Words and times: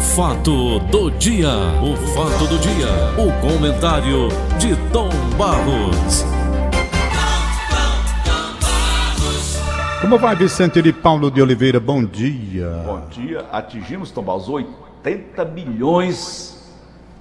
fato 0.00 0.78
do 0.78 1.10
dia, 1.10 1.50
o 1.82 1.96
fato 2.14 2.46
do 2.46 2.58
dia, 2.58 2.88
o 3.18 3.32
comentário 3.40 4.28
de 4.58 4.76
Tom 4.92 5.10
Barros. 5.36 6.24
Como 10.00 10.16
vai, 10.16 10.36
Vicente 10.36 10.80
de 10.80 10.92
Paulo 10.92 11.30
de 11.30 11.42
Oliveira? 11.42 11.80
Bom 11.80 12.04
dia. 12.04 12.82
Bom 12.86 13.02
dia. 13.10 13.44
Atingimos, 13.50 14.12
Tom 14.12 14.22
Barros, 14.22 14.48
80 14.48 15.44
milhões 15.46 16.56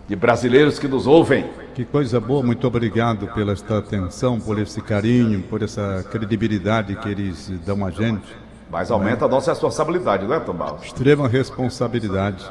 de 0.08 0.16
brasileiros 0.16 0.78
que 0.78 0.88
nos 0.88 1.08
ouvem. 1.08 1.50
Que 1.74 1.84
coisa 1.84 2.20
boa, 2.20 2.44
muito 2.44 2.68
obrigado 2.68 3.28
pela 3.34 3.54
esta 3.54 3.80
atenção, 3.80 4.40
por 4.40 4.60
esse 4.60 4.82
carinho, 4.82 5.42
por 5.44 5.64
essa 5.64 6.06
credibilidade 6.12 6.96
que 6.96 7.10
eles 7.10 7.52
dão 7.66 7.84
a 7.84 7.90
gente. 7.90 8.26
Mas 8.70 8.92
aumenta 8.92 9.26
a 9.26 9.28
nossa 9.28 9.52
responsabilidade, 9.52 10.28
não 10.28 10.36
é, 10.36 10.40
Tom 10.40 10.54
Barros? 10.54 10.86
Extrema 10.86 11.28
responsabilidade. 11.28 12.46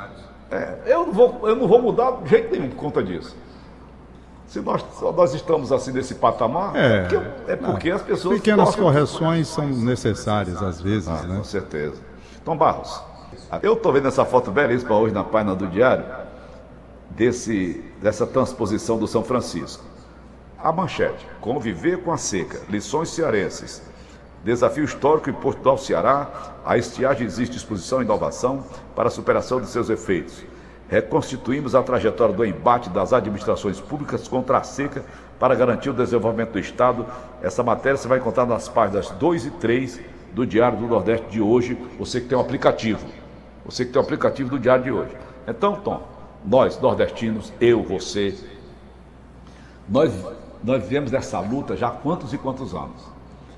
É, 0.50 0.74
eu, 0.86 1.06
não 1.06 1.12
vou, 1.12 1.40
eu 1.48 1.56
não 1.56 1.66
vou 1.66 1.82
mudar 1.82 2.12
de 2.22 2.28
jeito 2.30 2.52
nenhum 2.52 2.68
por 2.70 2.76
conta 2.76 3.02
disso. 3.02 3.34
Se 4.46 4.60
nós, 4.60 4.84
nós 5.00 5.34
estamos 5.34 5.72
assim 5.72 5.90
nesse 5.92 6.14
patamar, 6.14 6.76
É, 6.76 7.00
porque, 7.02 7.16
é 7.50 7.56
porque 7.56 7.90
as 7.90 8.02
pessoas. 8.02 8.36
Pequenas 8.36 8.66
gostam- 8.66 8.84
correções 8.84 9.48
são 9.48 9.66
necessárias 9.66 10.62
às 10.62 10.80
vezes, 10.80 11.08
Ah, 11.08 11.22
né? 11.24 11.36
Com 11.38 11.44
certeza. 11.44 12.00
Tom 12.44 12.56
Barros, 12.56 13.02
eu 13.60 13.72
estou 13.72 13.92
vendo 13.92 14.06
essa 14.06 14.24
foto 14.24 14.52
belíssima 14.52 14.96
hoje 14.96 15.12
na 15.12 15.24
página 15.24 15.52
do 15.56 15.66
Diário, 15.66 16.04
desse, 17.10 17.82
dessa 18.00 18.24
transposição 18.26 18.96
do 18.98 19.08
São 19.08 19.24
Francisco. 19.24 19.84
A 20.62 20.70
manchete: 20.72 21.26
Conviver 21.40 21.98
com 22.02 22.12
a 22.12 22.16
seca, 22.16 22.60
lições 22.68 23.08
cearenses. 23.10 23.82
Desafio 24.46 24.84
histórico 24.84 25.28
em 25.28 25.32
Portugal, 25.32 25.76
Ceará. 25.76 26.54
A 26.64 26.78
estiagem 26.78 27.26
existe 27.26 27.56
exposição 27.56 28.00
e 28.00 28.04
inovação 28.04 28.64
para 28.94 29.08
a 29.08 29.10
superação 29.10 29.60
de 29.60 29.66
seus 29.66 29.90
efeitos. 29.90 30.44
Reconstituímos 30.88 31.74
a 31.74 31.82
trajetória 31.82 32.32
do 32.32 32.44
embate 32.44 32.88
das 32.88 33.12
administrações 33.12 33.80
públicas 33.80 34.28
contra 34.28 34.58
a 34.58 34.62
seca 34.62 35.04
para 35.36 35.56
garantir 35.56 35.90
o 35.90 35.92
desenvolvimento 35.92 36.52
do 36.52 36.60
Estado. 36.60 37.04
Essa 37.42 37.64
matéria 37.64 37.96
você 37.96 38.06
vai 38.06 38.18
encontrar 38.18 38.46
nas 38.46 38.68
páginas 38.68 39.10
2 39.10 39.46
e 39.46 39.50
3 39.50 40.00
do 40.32 40.46
Diário 40.46 40.78
do 40.78 40.86
Nordeste 40.86 41.26
de 41.26 41.40
hoje. 41.40 41.76
Você 41.98 42.20
que 42.20 42.28
tem 42.28 42.38
um 42.38 42.40
aplicativo. 42.40 43.04
Você 43.64 43.84
que 43.84 43.90
tem 43.90 44.00
um 44.00 44.04
aplicativo 44.04 44.48
do 44.48 44.60
Diário 44.60 44.84
de 44.84 44.92
hoje. 44.92 45.16
Então, 45.48 45.74
Tom, 45.74 46.06
nós 46.44 46.80
nordestinos, 46.80 47.52
eu, 47.60 47.82
você, 47.82 48.32
nós, 49.88 50.12
nós 50.62 50.84
vivemos 50.84 51.12
essa 51.12 51.40
luta 51.40 51.76
já 51.76 51.88
há 51.88 51.90
quantos 51.90 52.32
e 52.32 52.38
quantos 52.38 52.72
anos? 52.76 53.15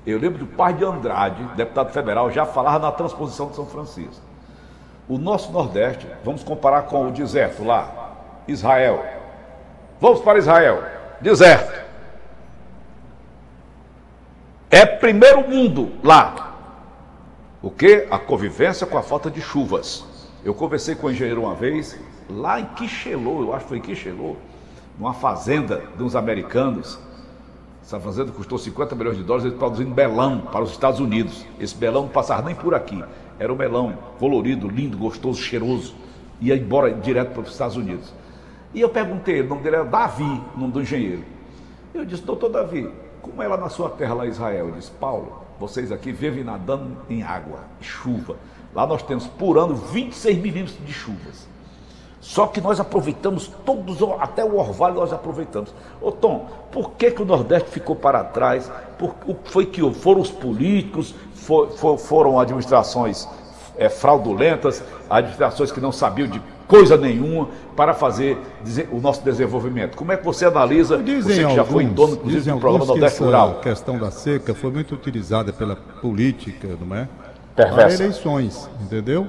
Eu 0.09 0.19
lembro 0.19 0.39
do 0.39 0.47
pai 0.47 0.73
de 0.73 0.83
Andrade, 0.83 1.43
deputado 1.55 1.91
federal, 1.91 2.31
já 2.31 2.45
falava 2.45 2.79
na 2.79 2.91
transposição 2.91 3.49
de 3.49 3.55
São 3.55 3.65
Francisco. 3.65 4.21
O 5.07 5.17
nosso 5.17 5.51
Nordeste, 5.51 6.07
vamos 6.23 6.43
comparar 6.43 6.83
com 6.83 7.07
o 7.07 7.11
deserto 7.11 7.63
lá, 7.63 8.11
Israel. 8.47 9.03
Vamos 9.99 10.21
para 10.21 10.39
Israel, 10.39 10.83
deserto. 11.21 11.87
É 14.69 14.85
primeiro 14.85 15.47
mundo 15.47 15.91
lá. 16.03 16.55
O 17.61 17.69
que? 17.69 18.07
A 18.09 18.17
convivência 18.17 18.87
com 18.87 18.97
a 18.97 19.03
falta 19.03 19.29
de 19.29 19.41
chuvas. 19.41 20.05
Eu 20.43 20.53
conversei 20.53 20.95
com 20.95 21.07
o 21.07 21.11
engenheiro 21.11 21.41
uma 21.41 21.55
vez, 21.55 21.99
lá 22.29 22.59
em 22.59 22.65
Quixelô, 22.65 23.41
eu 23.41 23.53
acho 23.53 23.65
que 23.65 23.69
foi 23.69 23.77
em 23.79 23.81
Quixelô, 23.81 24.37
numa 24.97 25.13
fazenda 25.13 25.83
de 25.97 26.01
uns 26.01 26.15
americanos. 26.15 26.99
Essa 27.89 27.99
fazenda 27.99 28.31
custou 28.31 28.59
50 28.59 28.93
milhões 28.93 29.17
de 29.17 29.23
dólares, 29.23 29.47
eles 29.47 29.57
produzindo 29.57 29.95
melão 29.95 30.41
para 30.41 30.61
os 30.61 30.69
Estados 30.69 30.99
Unidos. 30.99 31.43
Esse 31.59 31.75
melão 31.75 32.03
não 32.03 32.09
passava 32.09 32.43
nem 32.43 32.53
por 32.53 32.75
aqui. 32.75 33.03
Era 33.39 33.51
um 33.51 33.55
melão 33.55 33.97
colorido, 34.19 34.67
lindo, 34.67 34.95
gostoso, 34.95 35.41
cheiroso. 35.41 35.95
Ia 36.39 36.55
embora 36.55 36.93
direto 36.93 37.31
para 37.31 37.41
os 37.41 37.49
Estados 37.49 37.75
Unidos. 37.75 38.13
E 38.75 38.79
eu 38.79 38.89
perguntei, 38.89 39.41
o 39.41 39.47
nome 39.47 39.63
dele 39.63 39.77
era 39.77 39.85
Davi, 39.85 40.39
o 40.55 40.59
nome 40.59 40.71
do 40.71 40.81
engenheiro. 40.83 41.23
Eu 41.91 42.05
disse, 42.05 42.21
doutor 42.21 42.49
Davi, 42.49 42.87
como 43.23 43.41
é 43.41 43.47
lá 43.47 43.57
na 43.57 43.69
sua 43.69 43.89
terra, 43.89 44.13
lá 44.13 44.27
em 44.27 44.29
Israel? 44.29 44.67
Ele 44.67 44.77
disse, 44.77 44.91
Paulo, 44.91 45.41
vocês 45.59 45.91
aqui 45.91 46.11
vivem 46.11 46.43
nadando 46.43 46.95
em 47.09 47.23
água, 47.23 47.61
chuva. 47.81 48.35
Lá 48.71 48.85
nós 48.85 49.01
temos 49.01 49.25
por 49.25 49.57
ano 49.57 49.73
26 49.73 50.37
milímetros 50.37 50.77
de 50.85 50.93
chuvas. 50.93 51.48
Só 52.21 52.47
que 52.47 52.59
nós 52.59 52.79
aproveitamos 52.79 53.49
todos, 53.65 53.97
até 54.19 54.43
o 54.43 54.57
orvalho 54.57 54.95
nós 54.95 55.13
aproveitamos. 55.13 55.73
Ô 56.01 56.11
Tom, 56.11 56.47
por 56.71 56.91
que, 56.91 57.11
que 57.11 57.21
o 57.21 57.25
Nordeste 57.25 57.69
ficou 57.69 57.95
para 57.95 58.23
trás? 58.23 58.69
Por, 58.97 59.15
o 59.25 59.33
que 59.33 59.49
foi 59.51 59.65
que 59.65 59.81
foram 59.93 60.19
os 60.21 60.29
políticos, 60.29 61.15
for- 61.33 61.69
for- 61.69 61.97
foram 61.97 62.37
administrações 62.39 63.27
é, 63.77 63.87
fraudulentas, 63.87 64.83
administrações 65.09 65.71
que 65.71 65.79
não 65.79 65.93
sabiam 65.93 66.27
de 66.27 66.41
coisa 66.67 66.97
nenhuma 66.97 67.47
para 67.75 67.93
fazer 67.93 68.37
o 68.91 68.99
nosso 68.99 69.23
desenvolvimento. 69.23 69.95
Como 69.95 70.11
é 70.11 70.17
que 70.17 70.25
você 70.25 70.45
analisa, 70.45 70.97
Dizem 70.97 71.21
você 71.37 71.45
que 71.47 71.55
já 71.55 71.63
foi 71.63 71.85
dono, 71.85 72.13
inclusive, 72.13 72.37
dizem 72.39 72.53
do 72.53 72.59
programa 72.59 72.85
Nordeste 72.85 73.23
Rural? 73.23 73.61
questão 73.61 73.97
da 73.97 74.11
seca 74.11 74.53
foi 74.53 74.69
muito 74.71 74.93
utilizada 74.93 75.53
pela 75.53 75.75
política, 75.77 76.67
não 76.85 76.95
é? 76.95 77.07
Perversa. 77.55 77.97
Para 77.97 78.03
eleições, 78.05 78.69
entendeu? 78.81 79.27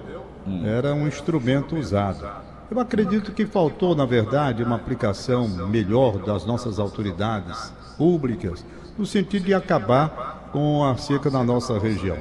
Era 0.67 0.93
um 0.93 1.07
instrumento 1.07 1.77
usado. 1.77 2.27
Eu 2.71 2.79
acredito 2.79 3.33
que 3.33 3.47
faltou, 3.47 3.97
na 3.97 4.07
verdade, 4.07 4.63
uma 4.63 4.77
aplicação 4.77 5.49
melhor 5.67 6.19
das 6.19 6.47
nossas 6.47 6.79
autoridades 6.79 7.73
públicas, 7.99 8.65
no 8.97 9.05
sentido 9.05 9.47
de 9.47 9.55
acabar 9.55 10.49
com 10.53 10.85
a 10.85 10.97
seca 10.97 11.29
na 11.31 11.43
nossa 11.43 11.77
região. 11.81 12.17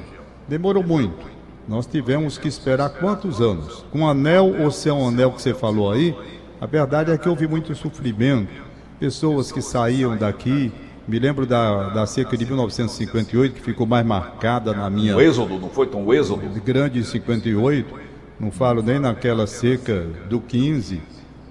Demorou 0.48 0.82
muito. 0.82 1.24
Nós 1.68 1.86
tivemos 1.86 2.36
que 2.36 2.48
esperar 2.48 2.90
quantos 2.90 3.40
anos? 3.40 3.84
Com 3.92 4.02
o 4.02 4.08
anel 4.08 4.60
ou 4.60 4.72
sem 4.72 4.90
o 4.90 5.06
anel 5.06 5.30
que 5.30 5.40
você 5.40 5.54
falou 5.54 5.92
aí, 5.92 6.16
a 6.60 6.66
verdade 6.66 7.12
é 7.12 7.16
que 7.18 7.28
houve 7.28 7.46
muito 7.46 7.72
sofrimento. 7.76 8.50
Pessoas 8.98 9.52
que 9.52 9.62
saíam 9.62 10.16
daqui, 10.16 10.72
me 11.06 11.20
lembro 11.20 11.46
da, 11.46 11.90
da 11.90 12.06
seca 12.06 12.36
de 12.36 12.44
1958, 12.44 13.54
que 13.54 13.62
ficou 13.62 13.86
mais 13.86 14.04
marcada 14.04 14.72
na 14.72 14.90
minha 14.90 15.16
O 15.16 15.20
êxodo, 15.20 15.60
não 15.60 15.70
foi 15.70 15.86
tão 15.86 16.12
êxodo? 16.12 16.42
grande 16.60 17.04
58, 17.04 18.09
não 18.40 18.50
falo 18.50 18.82
nem 18.82 18.98
naquela 18.98 19.46
seca 19.46 20.06
do 20.28 20.40
15, 20.40 21.00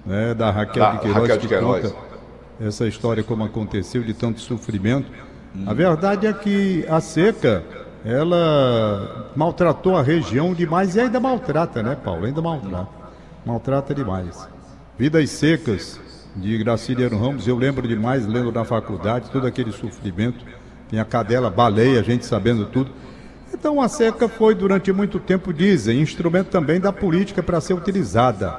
né, 0.04 0.34
da 0.34 0.50
Raquel 0.50 0.82
Da 0.82 0.92
de 0.92 0.98
Queiroz, 0.98 1.22
Raquel 1.22 1.36
de 1.36 1.42
que 1.42 1.54
Queiroz. 1.54 1.82
conta 1.82 2.10
essa 2.60 2.86
história 2.86 3.22
como 3.22 3.44
aconteceu, 3.44 4.02
de 4.02 4.12
tanto 4.12 4.40
sofrimento. 4.40 5.10
A 5.66 5.72
verdade 5.72 6.26
é 6.26 6.32
que 6.32 6.84
a 6.88 7.00
seca, 7.00 7.64
ela 8.04 9.30
maltratou 9.34 9.96
a 9.96 10.02
região 10.02 10.52
demais 10.52 10.94
e 10.96 11.00
ainda 11.00 11.18
maltrata, 11.18 11.82
né, 11.82 11.96
Paulo? 11.96 12.26
Ainda 12.26 12.42
maltrata. 12.42 12.88
Maltrata 13.46 13.94
demais. 13.94 14.48
Vidas 14.98 15.30
secas 15.30 15.98
de 16.36 16.58
Graciliano 16.58 17.18
Ramos, 17.18 17.48
eu 17.48 17.56
lembro 17.56 17.88
demais, 17.88 18.26
lendo 18.26 18.52
na 18.52 18.64
faculdade, 18.64 19.30
todo 19.30 19.46
aquele 19.46 19.72
sofrimento. 19.72 20.44
Tinha 20.88 21.04
cadela, 21.04 21.48
baleia, 21.50 22.00
a 22.00 22.02
gente 22.02 22.26
sabendo 22.26 22.66
tudo. 22.66 22.90
Então 23.60 23.78
a 23.78 23.88
seca 23.88 24.26
foi 24.26 24.54
durante 24.54 24.90
muito 24.90 25.20
tempo, 25.20 25.52
dizem, 25.52 26.00
instrumento 26.00 26.48
também 26.48 26.80
da 26.80 26.90
política 26.90 27.42
para 27.42 27.60
ser 27.60 27.74
utilizada. 27.74 28.58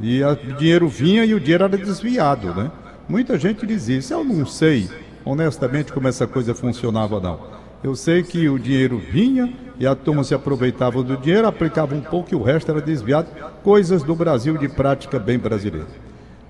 E 0.00 0.22
o 0.24 0.34
dinheiro 0.56 0.88
vinha 0.88 1.26
e 1.26 1.34
o 1.34 1.38
dinheiro 1.38 1.64
era 1.64 1.76
desviado, 1.76 2.54
né? 2.54 2.70
Muita 3.06 3.38
gente 3.38 3.66
diz 3.66 3.86
isso. 3.90 4.14
Eu 4.14 4.24
não 4.24 4.46
sei, 4.46 4.88
honestamente, 5.26 5.92
como 5.92 6.08
essa 6.08 6.26
coisa 6.26 6.54
funcionava, 6.54 7.20
não. 7.20 7.38
Eu 7.84 7.94
sei 7.94 8.22
que 8.22 8.48
o 8.48 8.58
dinheiro 8.58 8.98
vinha 8.98 9.52
e 9.78 9.86
a 9.86 9.94
turma 9.94 10.24
se 10.24 10.34
aproveitava 10.34 11.02
do 11.02 11.18
dinheiro, 11.18 11.46
aplicava 11.46 11.94
um 11.94 12.00
pouco 12.00 12.32
e 12.32 12.34
o 12.34 12.42
resto 12.42 12.70
era 12.70 12.80
desviado. 12.80 13.28
Coisas 13.62 14.02
do 14.02 14.14
Brasil 14.14 14.56
de 14.56 14.70
prática 14.70 15.18
bem 15.18 15.38
brasileira. 15.38 15.86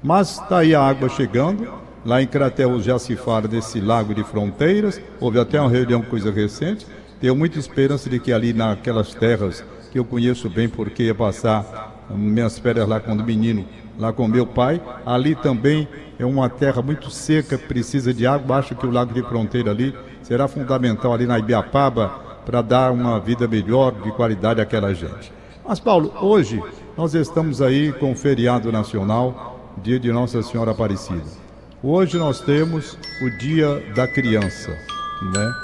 Mas 0.01 0.39
está 0.39 0.59
aí 0.59 0.77
a 0.77 0.81
água 0.81 1.09
chegando. 1.09 1.69
Lá 2.05 2.23
em 2.23 2.27
Crateus 2.29 2.85
já 2.85 3.01
se 3.01 3.17
fala 3.17 3.49
desse 3.49 3.81
lago 3.81 4.15
de 4.15 4.23
fronteiras. 4.23 5.01
Houve 5.19 5.41
até 5.41 5.61
uma 5.61 5.69
reunião, 5.69 6.03
coisa 6.03 6.31
recente. 6.31 6.87
Tenho 7.21 7.37
muita 7.37 7.59
esperança 7.59 8.09
de 8.09 8.19
que 8.19 8.33
ali 8.33 8.53
naquelas 8.53 9.15
terras 9.15 9.63
que 9.93 9.99
eu 9.99 10.05
conheço 10.05 10.49
bem, 10.49 10.69
porque 10.69 11.05
ia 11.05 11.15
passar 11.15 12.07
minhas 12.09 12.59
férias 12.59 12.89
lá 12.89 12.99
quando 12.99 13.23
menino, 13.23 13.67
lá 13.99 14.13
com 14.13 14.27
meu 14.27 14.47
pai. 14.47 14.81
Ali 15.05 15.35
também 15.35 15.87
é 16.19 16.25
uma 16.25 16.49
terra 16.49 16.81
muito 16.81 17.11
seca, 17.11 17.59
precisa 17.59 18.15
de 18.15 18.27
água. 18.27 18.57
Acho 18.57 18.75
que 18.75 18.87
o 18.87 18.91
lago 18.91 19.13
de 19.13 19.23
fronteira 19.23 19.71
ali 19.71 19.95
será 20.23 20.49
fundamental 20.49 21.13
ali 21.13 21.27
na 21.27 21.39
Ibiapaba 21.39 22.09
para 22.47 22.63
dar 22.63 22.91
uma 22.91 23.21
vida 23.21 23.47
melhor, 23.47 23.93
de 24.01 24.11
qualidade 24.13 24.61
àquela 24.61 24.95
gente. 24.95 25.33
Mas, 25.67 25.79
Paulo, 25.79 26.13
hoje 26.21 26.63
nós 26.97 27.15
estamos 27.15 27.61
aí 27.61 27.93
com 27.93 28.13
o 28.13 28.17
feriado 28.17 28.73
nacional, 28.73 29.75
dia 29.83 30.01
de 30.01 30.11
Nossa 30.11 30.43
Senhora 30.43 30.71
Aparecida. 30.71 31.23
Hoje 31.83 32.19
nós 32.19 32.41
temos 32.41 32.99
o 33.23 33.31
Dia 33.39 33.83
da 33.95 34.07
Criança, 34.07 34.77
né? 35.23 35.55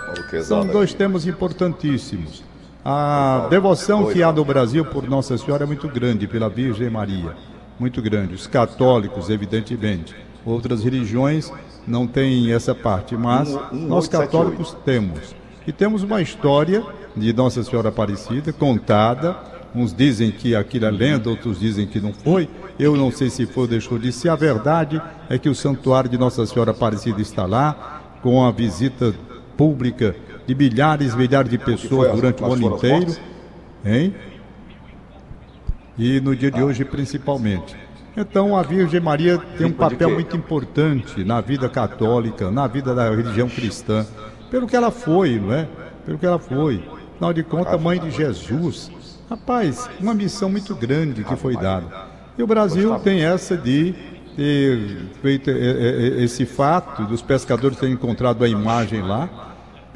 São 0.43 0.67
dois 0.67 0.93
temas 0.95 1.27
importantíssimos. 1.27 2.45
A 2.85 3.47
devoção 3.51 4.07
que 4.13 4.23
há 4.23 4.33
no 4.33 4.45
Brasil 4.45 4.85
por 4.85 5.09
Nossa 5.09 5.37
Senhora 5.37 5.65
é 5.65 5.67
muito 5.67 5.89
grande, 5.89 6.27
pela 6.27 6.49
Virgem 6.49 6.89
Maria. 6.89 7.35
Muito 7.79 8.01
grande. 8.01 8.35
Os 8.35 8.47
católicos, 8.47 9.29
evidentemente. 9.29 10.15
Outras 10.45 10.85
religiões 10.85 11.53
não 11.87 12.07
têm 12.07 12.53
essa 12.53 12.75
parte, 12.75 13.17
mas 13.17 13.59
nós 13.73 14.07
católicos 14.07 14.77
temos. 14.85 15.35
E 15.67 15.73
temos 15.73 16.05
uma 16.05 16.23
história 16.23 16.85
de 17.17 17.33
Nossa 17.33 17.65
Senhora 17.65 17.89
Aparecida 17.89 18.53
contada 18.53 19.37
Uns 19.77 19.93
dizem 19.93 20.31
que 20.31 20.57
aquilo 20.57 20.87
é 20.87 20.91
lenda, 20.91 21.29
outros 21.29 21.61
dizem 21.61 21.87
que 21.87 22.01
não 22.01 22.11
foi. 22.11 22.49
Eu 22.79 22.97
não 22.97 23.11
sei 23.11 23.29
se 23.29 23.45
foi 23.45 23.65
ou 23.65 23.69
deixou 23.69 23.99
de 23.99 24.11
ser. 24.11 24.31
A 24.31 24.35
verdade 24.35 25.03
é 25.29 25.39
que 25.39 25.51
o 25.51 25.55
santuário 25.55 26.09
de 26.09 26.17
Nossa 26.17 26.47
Senhora 26.47 26.71
Aparecida 26.71 27.21
está 27.21 27.45
lá, 27.45 28.01
com 28.23 28.43
a 28.43 28.51
visita 28.51 29.15
pública 29.57 30.15
de 30.47 30.55
milhares 30.55 31.15
e 31.15 31.17
milhares 31.17 31.51
de 31.51 31.59
pessoas 31.59 32.13
durante 32.13 32.43
o 32.43 32.53
ano 32.53 32.75
inteiro. 32.75 33.17
Hein? 33.85 34.15
E 35.99 36.21
no 36.21 36.37
dia 36.37 36.51
de 36.51 36.63
hoje, 36.63 36.85
principalmente. 36.85 37.77
Então, 38.17 38.57
a 38.57 38.63
Virgem 38.63 39.01
Maria 39.01 39.39
tem 39.59 39.67
um 39.67 39.73
papel 39.73 40.11
muito 40.11 40.37
importante 40.37 41.23
na 41.23 41.41
vida 41.41 41.69
católica, 41.69 42.51
na 42.51 42.67
vida 42.67 42.95
da 42.95 43.11
religião 43.11 43.49
cristã, 43.49 44.07
pelo 44.51 44.67
que 44.67 44.75
ela 44.75 44.91
foi, 44.91 45.39
não 45.39 45.53
é? 45.53 45.69
Pelo 46.05 46.19
que 46.19 46.25
ela 46.25 46.39
foi. 46.39 46.83
Afinal 47.15 47.33
de 47.33 47.43
contas, 47.43 47.81
mãe 47.81 47.99
de 47.99 48.11
Jesus. 48.11 48.91
Rapaz, 49.29 49.91
uma 50.01 50.15
missão 50.15 50.49
muito 50.49 50.75
grande 50.75 51.25
que 51.25 51.37
foi 51.37 51.57
dada. 51.57 51.87
E 52.39 52.43
o 52.43 52.47
Brasil 52.47 52.99
tem 53.01 53.25
essa 53.25 53.57
de 53.57 53.95
ter 54.37 54.99
feito 55.21 55.51
esse 55.51 56.45
fato 56.47 57.05
dos 57.05 57.23
pescadores 57.23 57.79
terem 57.79 57.95
encontrado 57.95 58.45
a 58.45 58.49
imagem 58.49 59.03
lá. 59.03 59.29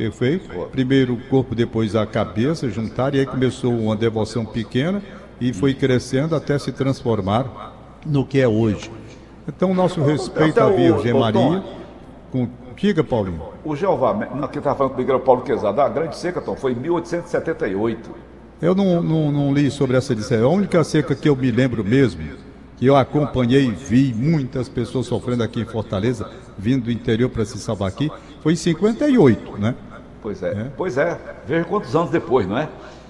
Perfeito? 0.01 0.49
Primeiro 0.73 1.13
o 1.13 1.21
corpo, 1.29 1.55
depois 1.55 1.95
a 1.95 2.07
cabeça, 2.07 2.71
juntar, 2.71 3.15
e 3.15 3.21
aí 3.21 3.27
começou 3.27 3.71
uma 3.79 3.95
devoção 3.95 4.47
pequena 4.47 5.03
e 5.39 5.53
foi 5.53 5.75
crescendo 5.75 6.35
até 6.35 6.59
se 6.59 6.73
transformar 6.73 7.75
no 8.07 8.25
que 8.25 8.41
é 8.41 8.49
hoje. 8.49 8.91
Então, 9.47 9.75
nosso 9.75 10.03
respeito 10.03 10.59
à 10.59 10.71
Virgem 10.71 11.13
Maria. 11.13 11.63
Com... 12.33 12.49
Diga, 12.75 13.05
Paulinho. 13.05 13.43
O 13.63 13.77
Jeová, 13.77 14.15
que 14.51 14.57
estava 14.57 14.75
falando 14.75 14.93
comigo 14.93 15.11
era 15.11 15.19
o 15.19 15.21
Paulo 15.21 15.43
Quezada, 15.43 15.85
a 15.85 15.89
grande 15.91 16.17
seca, 16.17 16.41
Tom, 16.41 16.57
foi 16.57 16.73
em 16.73 16.77
1878. 16.77 18.11
Eu 18.63 18.75
não, 18.75 19.03
não, 19.03 19.31
não 19.31 19.53
li 19.53 19.71
sobre 19.71 19.99
essa 19.99 20.17
seca. 20.17 20.45
A 20.45 20.49
única 20.49 20.83
seca 20.83 21.15
que 21.15 21.29
eu 21.29 21.37
me 21.37 21.51
lembro 21.51 21.85
mesmo, 21.85 22.23
que 22.79 22.87
eu 22.87 22.97
acompanhei 22.97 23.67
e 23.67 23.71
vi 23.71 24.15
muitas 24.15 24.67
pessoas 24.67 25.05
sofrendo 25.05 25.43
aqui 25.43 25.61
em 25.61 25.67
Fortaleza, 25.67 26.27
vindo 26.57 26.85
do 26.85 26.91
interior 26.91 27.29
para 27.29 27.45
se 27.45 27.59
salvar 27.59 27.89
aqui, 27.89 28.11
foi 28.43 28.55
em 28.55 28.57
58, 28.57 29.59
né? 29.59 29.75
Pois 30.23 30.43
é. 30.43 30.51
é. 30.51 30.67
Pois 30.77 30.99
é. 30.99 31.19
Veja 31.47 31.65
quantos 31.65 31.95
anos 31.95 32.11
depois, 32.11 32.47
não 32.47 32.59
é? 32.59 32.69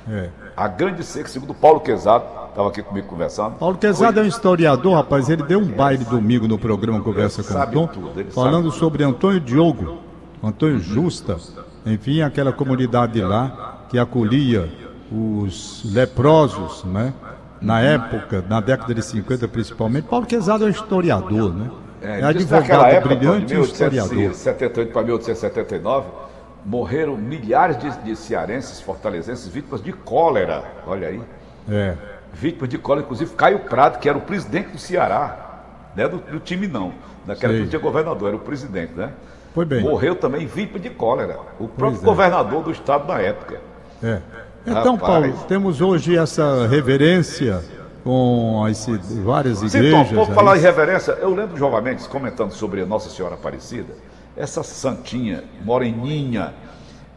É. 0.08 0.28
A 0.56 0.68
grande 0.68 1.02
seca, 1.04 1.28
segundo 1.28 1.54
Paulo 1.54 1.80
Quezado, 1.80 2.24
estava 2.48 2.68
aqui 2.68 2.82
comigo 2.82 3.06
conversando. 3.06 3.56
Paulo 3.56 3.76
Quezado 3.76 4.14
foi... 4.14 4.22
é 4.22 4.24
um 4.24 4.28
historiador, 4.28 4.94
rapaz. 4.94 5.28
Ele 5.28 5.42
deu 5.42 5.58
um 5.58 5.66
baile 5.66 6.04
domingo 6.04 6.46
no 6.48 6.58
programa 6.58 7.00
Conversa 7.00 7.42
com 7.42 7.54
o 7.54 7.66
Tom, 7.66 7.86
tudo, 7.86 8.32
falando 8.32 8.70
sobre 8.70 9.04
Antônio 9.04 9.40
Diogo, 9.40 9.98
Antônio 10.42 10.76
uhum. 10.76 10.80
Justa, 10.80 11.36
enfim, 11.84 12.22
aquela 12.22 12.52
comunidade 12.52 13.20
lá 13.20 13.86
que 13.88 13.98
acolhia 13.98 14.68
os 15.10 15.82
leprosos, 15.92 16.84
né? 16.84 17.12
Na 17.60 17.80
época, 17.80 18.42
na 18.48 18.58
década 18.60 18.94
de 18.94 19.02
50 19.02 19.46
principalmente. 19.46 20.04
Paulo 20.04 20.24
Quezado 20.24 20.64
é 20.64 20.66
um 20.68 20.70
historiador, 20.70 21.52
né? 21.52 21.70
É, 22.00 22.20
é 22.20 22.24
advogado 22.24 22.86
época, 22.86 23.14
brilhante 23.14 23.54
e 23.54 23.60
historiador. 23.60 24.16
1878 24.16 24.92
para 24.92 25.02
1879 25.02 26.29
morreram 26.64 27.16
milhares 27.16 27.78
de, 27.78 27.90
de 28.02 28.16
cearenses, 28.16 28.80
fortalezenses, 28.80 29.48
vítimas 29.48 29.82
de 29.82 29.92
cólera. 29.92 30.64
Olha 30.86 31.08
aí. 31.08 31.22
É. 31.68 31.94
Vítimas 32.32 32.68
de 32.68 32.78
cólera, 32.78 33.04
inclusive 33.04 33.34
Caio 33.34 33.60
Prado, 33.60 33.98
que 33.98 34.08
era 34.08 34.16
o 34.16 34.20
presidente 34.20 34.70
do 34.70 34.78
Ceará. 34.78 35.64
Não 35.96 36.04
é 36.04 36.08
do, 36.08 36.18
do 36.18 36.40
time, 36.40 36.66
não. 36.68 36.92
Naquela 37.26 37.52
época 37.52 37.68
tinha 37.70 37.80
governador, 37.80 38.28
era 38.28 38.36
o 38.36 38.40
presidente, 38.40 38.92
né? 38.94 39.10
Foi 39.54 39.64
bem. 39.64 39.82
Morreu 39.82 40.14
também 40.14 40.46
vítima 40.46 40.78
de 40.78 40.90
cólera. 40.90 41.38
O 41.58 41.66
próprio 41.66 42.00
é. 42.00 42.04
governador 42.04 42.62
do 42.62 42.70
estado 42.70 43.06
na 43.08 43.20
época. 43.20 43.60
É. 44.02 44.20
Então, 44.64 44.94
Rapaz. 44.94 45.00
Paulo, 45.00 45.44
temos 45.48 45.80
hoje 45.80 46.16
essa 46.16 46.66
reverência 46.68 47.62
com 48.04 48.64
as 48.64 48.86
várias 49.24 49.62
igrejas. 49.62 50.08
Sim, 50.08 50.14
Tom, 50.14 50.24
vou 50.24 50.34
falar 50.34 50.56
em 50.56 50.60
reverência. 50.60 51.12
Eu 51.12 51.34
lembro 51.34 51.56
jovamente 51.56 52.08
comentando 52.08 52.52
sobre 52.52 52.84
Nossa 52.84 53.10
Senhora 53.10 53.34
Aparecida 53.34 53.92
essa 54.40 54.62
santinha, 54.62 55.44
moreninha, 55.62 56.54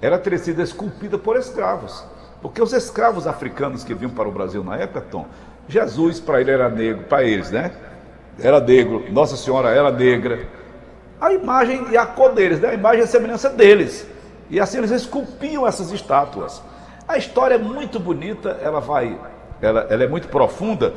era 0.01 0.21
sido 0.37 0.61
esculpida 0.61 1.17
por 1.17 1.37
escravos. 1.37 2.03
Porque 2.41 2.61
os 2.61 2.73
escravos 2.73 3.25
africanos 3.25 3.85
que 3.85 3.93
vinham 3.93 4.11
para 4.11 4.27
o 4.27 4.31
Brasil 4.31 4.61
na 4.63 4.75
época, 4.75 5.01
Tom, 5.09 5.25
Jesus 5.67 6.19
para 6.19 6.41
ele 6.41 6.51
era 6.51 6.69
negro, 6.69 7.05
para 7.05 7.23
eles, 7.23 7.49
né? 7.49 7.71
Era 8.37 8.59
negro, 8.59 9.05
Nossa 9.11 9.37
Senhora 9.37 9.69
era 9.69 9.89
negra. 9.89 10.45
A 11.21 11.31
imagem 11.31 11.87
e 11.91 11.97
a 11.97 12.05
cor 12.05 12.33
deles, 12.33 12.59
né? 12.59 12.69
a 12.69 12.73
imagem 12.73 12.99
e 12.99 13.03
a 13.03 13.07
semelhança 13.07 13.49
deles. 13.49 14.05
E 14.49 14.59
assim 14.59 14.79
eles 14.79 14.91
esculpiam 14.91 15.65
essas 15.65 15.91
estátuas. 15.91 16.61
A 17.07 17.17
história 17.17 17.55
é 17.55 17.57
muito 17.57 17.99
bonita, 17.99 18.59
ela 18.61 18.81
vai, 18.81 19.17
ela, 19.61 19.87
ela 19.89 20.03
é 20.03 20.07
muito 20.07 20.27
profunda, 20.27 20.93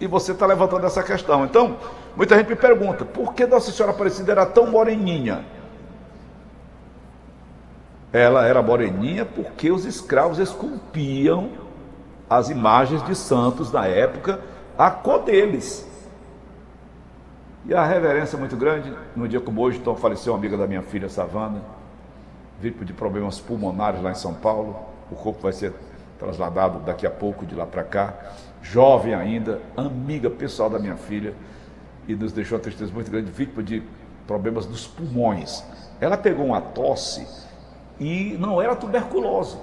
e 0.00 0.06
você 0.06 0.32
está 0.32 0.46
levantando 0.46 0.86
essa 0.86 1.02
questão. 1.02 1.44
Então, 1.44 1.76
muita 2.16 2.36
gente 2.36 2.48
me 2.48 2.56
pergunta: 2.56 3.04
por 3.04 3.34
que 3.34 3.46
Nossa 3.46 3.70
Senhora 3.70 3.92
Aparecida 3.92 4.32
era 4.32 4.46
tão 4.46 4.66
moreninha? 4.66 5.44
Ela 8.12 8.46
era 8.46 8.62
moreninha 8.62 9.24
porque 9.24 9.70
os 9.70 9.84
escravos 9.84 10.38
esculpiam 10.38 11.50
as 12.28 12.48
imagens 12.48 13.04
de 13.04 13.14
santos 13.14 13.70
da 13.70 13.86
época, 13.86 14.40
a 14.76 14.90
cor 14.90 15.22
deles. 15.22 15.86
E 17.64 17.74
a 17.74 17.84
reverência 17.84 18.36
é 18.36 18.38
muito 18.38 18.56
grande. 18.56 18.92
No 19.14 19.28
dia 19.28 19.40
como 19.40 19.60
hoje, 19.60 19.78
então, 19.78 19.96
faleceu 19.96 20.32
uma 20.32 20.38
amiga 20.38 20.56
da 20.56 20.66
minha 20.66 20.82
filha, 20.82 21.08
Savana, 21.08 21.60
vítima 22.60 22.84
de 22.84 22.92
problemas 22.92 23.40
pulmonares 23.40 24.00
lá 24.00 24.12
em 24.12 24.14
São 24.14 24.34
Paulo. 24.34 24.76
O 25.10 25.16
corpo 25.16 25.42
vai 25.42 25.52
ser 25.52 25.72
trasladado 26.18 26.78
daqui 26.80 27.06
a 27.06 27.10
pouco 27.10 27.44
de 27.44 27.54
lá 27.54 27.66
para 27.66 27.82
cá 27.82 28.14
jovem 28.62 29.14
ainda, 29.14 29.60
amiga 29.76 30.28
pessoal 30.28 30.68
da 30.68 30.78
minha 30.78 30.96
filha, 30.96 31.34
e 32.06 32.14
nos 32.14 32.32
deixou 32.32 32.56
uma 32.56 32.62
tristeza 32.62 32.92
muito 32.92 33.10
grande, 33.10 33.30
vítima 33.30 33.62
de 33.62 33.82
problemas 34.26 34.66
dos 34.66 34.86
pulmões. 34.86 35.64
Ela 36.00 36.16
pegou 36.16 36.46
uma 36.46 36.60
tosse 36.60 37.26
e 37.98 38.36
não 38.38 38.60
era 38.60 38.76
tuberculose, 38.76 39.56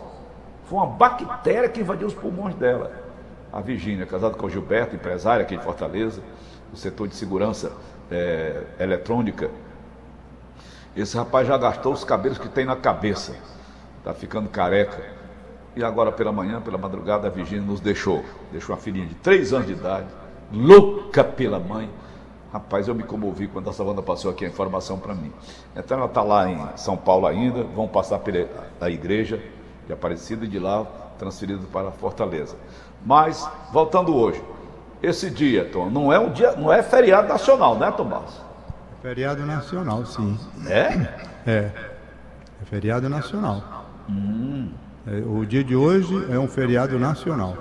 foi 0.66 0.80
uma 0.80 0.88
bactéria 0.88 1.70
que 1.70 1.82
invadiu 1.82 2.08
os 2.08 2.14
pulmões 2.14 2.56
dela. 2.56 2.92
A 3.52 3.62
Virgínia, 3.62 4.06
casada 4.06 4.36
com 4.36 4.48
o 4.48 4.50
Gilberto, 4.50 4.96
empresária 4.96 5.44
aqui 5.44 5.54
em 5.54 5.60
Fortaleza, 5.60 6.22
no 6.72 6.78
setor 6.78 7.08
de 7.08 7.16
segurança 7.16 7.72
é, 8.10 8.64
eletrônica. 8.80 9.52
Esse 10.96 11.16
rapaz 11.16 11.48
já 11.48 11.58
gastou 11.58 11.94
os 11.94 12.04
cabelos 12.04 12.38
que 12.38 12.50
tem 12.50 12.66
na 12.66 12.76
cabeça, 12.76 13.36
está 14.00 14.14
ficando 14.14 14.50
careca 14.50 15.04
e 15.76 15.84
agora 15.84 16.12
pela 16.12 16.32
manhã, 16.32 16.62
pela 16.62 16.78
madrugada, 16.78 17.28
a 17.28 17.32
Virgínia 17.32 17.66
nos 17.66 17.80
deixou. 17.80 18.24
Deixou 18.52 18.76
uma 18.76 18.82
filhinha 18.82 19.08
de 19.08 19.16
três 19.16 19.54
anos 19.54 19.68
de 19.68 19.74
idade, 19.74 20.08
louca 20.52 21.24
pela 21.24 21.60
mãe. 21.60 21.90
Rapaz, 22.54 22.88
eu 22.88 22.94
me 22.94 23.02
comovi 23.02 23.48
quando 23.48 23.68
a 23.68 23.74
Savana 23.74 24.04
passou 24.04 24.30
aqui 24.30 24.46
a 24.46 24.48
informação 24.48 25.00
para 25.00 25.16
mim. 25.16 25.32
Então 25.76 25.98
ela 25.98 26.06
está 26.06 26.22
lá 26.22 26.48
em 26.48 26.78
São 26.78 26.96
Paulo 26.96 27.26
ainda, 27.26 27.64
vão 27.64 27.88
passar 27.88 28.20
pela 28.20 28.92
igreja 28.92 29.42
de 29.88 29.94
Aparecida 29.94 30.46
e 30.46 30.48
de 30.48 30.60
lá 30.60 30.86
transferido 31.18 31.66
para 31.66 31.90
Fortaleza. 31.90 32.56
Mas, 33.04 33.50
voltando 33.72 34.16
hoje, 34.16 34.40
esse 35.02 35.32
dia, 35.32 35.66
Tom, 35.66 35.90
não 35.90 36.14
é 36.14 36.20
um 36.20 36.32
dia, 36.32 36.52
não 36.52 36.72
é 36.72 36.84
feriado 36.84 37.28
nacional, 37.28 37.76
né, 37.76 37.92
Tomás? 37.92 38.40
É 39.00 39.02
feriado 39.02 39.44
nacional, 39.48 40.06
sim. 40.06 40.38
É? 40.68 41.50
É. 41.50 41.72
É 42.62 42.66
feriado 42.66 43.10
nacional. 43.10 43.88
Hum. 44.08 44.70
É, 45.08 45.24
o 45.26 45.44
dia 45.44 45.64
de 45.64 45.76
hoje 45.76 46.32
é 46.32 46.38
um 46.38 46.48
feriado 46.48 47.00
nacional. 47.00 47.58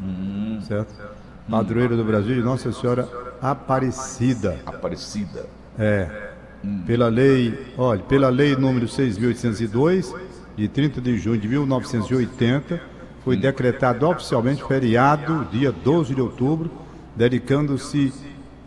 Hum. 0.00 0.60
Certo? 0.62 1.09
Padroeira 1.50 1.96
do 1.96 2.04
Brasil 2.04 2.34
de 2.36 2.42
Nossa 2.42 2.70
Senhora 2.72 3.08
Aparecida. 3.42 4.60
Aparecida. 4.64 5.46
É. 5.78 6.30
Hum. 6.64 6.82
Pela 6.86 7.08
lei, 7.08 7.72
olha, 7.76 8.02
pela 8.02 8.28
lei 8.28 8.54
número 8.54 8.86
6.802, 8.86 10.14
de 10.56 10.68
30 10.68 11.00
de 11.00 11.18
junho 11.18 11.40
de 11.40 11.48
1980, 11.48 12.80
foi 13.24 13.36
hum. 13.36 13.40
decretado 13.40 14.06
oficialmente 14.06 14.62
feriado, 14.64 15.46
dia 15.50 15.72
12 15.72 16.14
de 16.14 16.20
outubro, 16.20 16.70
dedicando-se 17.16 18.12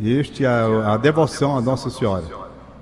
este 0.02 0.46
a, 0.46 0.94
a, 0.94 0.98
devoção 0.98 1.58
a 1.58 1.62
Nossa 1.62 1.90
Senhora. 1.90 2.26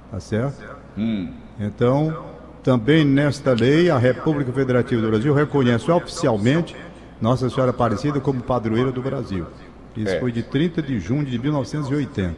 Tá 0.09 0.19
certo? 0.19 0.63
Hum. 0.97 1.31
Então, 1.59 2.25
também 2.63 3.05
nesta 3.05 3.53
lei, 3.53 3.89
a 3.89 3.97
República 3.97 4.51
Federativa 4.51 5.01
do 5.01 5.09
Brasil 5.09 5.33
reconhece 5.33 5.91
oficialmente 5.91 6.75
Nossa 7.19 7.49
Senhora 7.49 7.71
Aparecida 7.71 8.19
como 8.19 8.41
padroeira 8.41 8.91
do 8.91 9.01
Brasil. 9.01 9.45
Isso 9.95 10.13
é. 10.13 10.19
foi 10.19 10.31
de 10.31 10.43
30 10.43 10.81
de 10.81 10.99
junho 10.99 11.25
de 11.25 11.37
1980. 11.37 12.35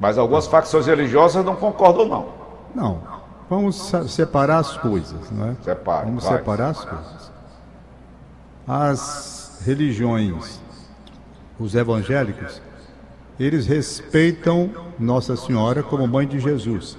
Mas 0.00 0.18
algumas 0.18 0.46
facções 0.46 0.86
religiosas 0.86 1.44
não 1.44 1.56
concordam, 1.56 2.06
não. 2.06 2.28
Não. 2.74 3.02
Vamos 3.48 3.92
separar 4.08 4.58
as 4.58 4.76
coisas, 4.76 5.30
não 5.30 5.48
é? 5.48 5.56
Separa, 5.62 6.06
Vamos 6.06 6.24
vai. 6.24 6.38
separar 6.38 6.70
as 6.70 6.84
coisas. 6.84 7.32
As 8.66 9.62
religiões, 9.66 10.60
os 11.58 11.74
evangélicos, 11.74 12.62
eles 13.38 13.66
respeitam 13.66 14.70
Nossa 14.98 15.36
Senhora 15.36 15.82
como 15.82 16.06
mãe 16.06 16.26
de 16.26 16.38
Jesus 16.38 16.96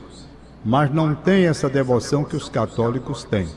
mas 0.63 0.93
não 0.93 1.15
tem 1.15 1.47
essa 1.47 1.69
devoção 1.69 2.23
que 2.23 2.35
os 2.35 2.47
católicos 2.47 3.23
têm. 3.23 3.47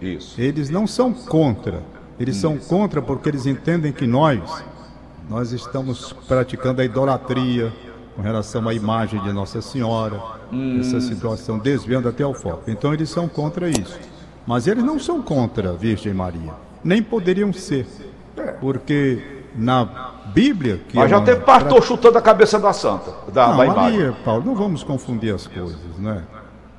Isso. 0.00 0.40
Eles 0.40 0.68
não 0.68 0.86
são 0.86 1.12
contra 1.12 1.82
Eles 2.18 2.36
são 2.36 2.58
contra 2.58 3.00
porque 3.00 3.28
eles 3.28 3.46
entendem 3.46 3.92
que 3.92 4.06
nós, 4.06 4.64
nós 5.28 5.52
estamos 5.52 6.12
praticando 6.26 6.80
a 6.80 6.84
idolatria 6.84 7.72
com 8.14 8.22
relação 8.22 8.68
à 8.68 8.74
imagem 8.74 9.20
de 9.22 9.32
Nossa 9.32 9.62
Senhora, 9.62 10.20
essa 10.78 11.00
situação 11.00 11.58
desviando 11.58 12.08
até 12.08 12.26
o 12.26 12.34
foco. 12.34 12.70
Então 12.70 12.92
eles 12.92 13.08
são 13.08 13.26
contra 13.28 13.68
isso. 13.68 13.98
Mas 14.46 14.66
eles 14.66 14.84
não 14.84 14.98
são 14.98 15.22
contra 15.22 15.70
a 15.70 15.72
Virgem 15.72 16.12
Maria. 16.12 16.52
Nem 16.84 17.02
poderiam 17.02 17.52
ser. 17.52 17.86
Porque 18.60 19.42
na 19.54 20.12
Bíblia. 20.34 20.80
Que 20.88 20.96
Mas 20.96 21.06
é 21.06 21.08
já 21.08 21.18
uma 21.18 21.24
teve 21.24 21.40
pastor 21.40 21.82
chutando 21.82 22.18
a 22.18 22.22
cabeça 22.22 22.58
da 22.58 22.72
santa, 22.72 23.12
da, 23.32 23.48
não, 23.48 23.56
da 23.56 23.66
imagem. 23.66 24.06
ali, 24.06 24.16
Paulo, 24.24 24.44
não 24.44 24.54
vamos 24.54 24.82
confundir 24.82 25.34
as 25.34 25.46
coisas, 25.46 25.78
né? 25.98 26.22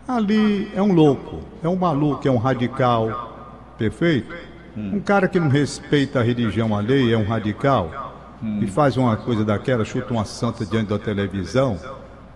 Ali 0.07 0.71
é 0.75 0.81
um 0.81 0.93
louco, 0.93 1.39
é 1.63 1.67
um 1.67 1.75
maluco, 1.75 2.27
é 2.27 2.31
um 2.31 2.37
radical, 2.37 3.63
perfeito? 3.77 4.35
Um 4.75 4.99
cara 4.99 5.27
que 5.27 5.39
não 5.39 5.49
respeita 5.49 6.19
a 6.19 6.23
religião 6.23 6.75
alheia 6.75 7.15
é 7.15 7.17
um 7.17 7.25
radical 7.25 8.12
e 8.61 8.67
faz 8.67 8.97
uma 8.97 9.15
coisa 9.15 9.45
daquela, 9.45 9.85
chuta 9.85 10.13
uma 10.13 10.25
santa 10.25 10.65
diante 10.65 10.89
da 10.89 10.99
televisão, 10.99 11.79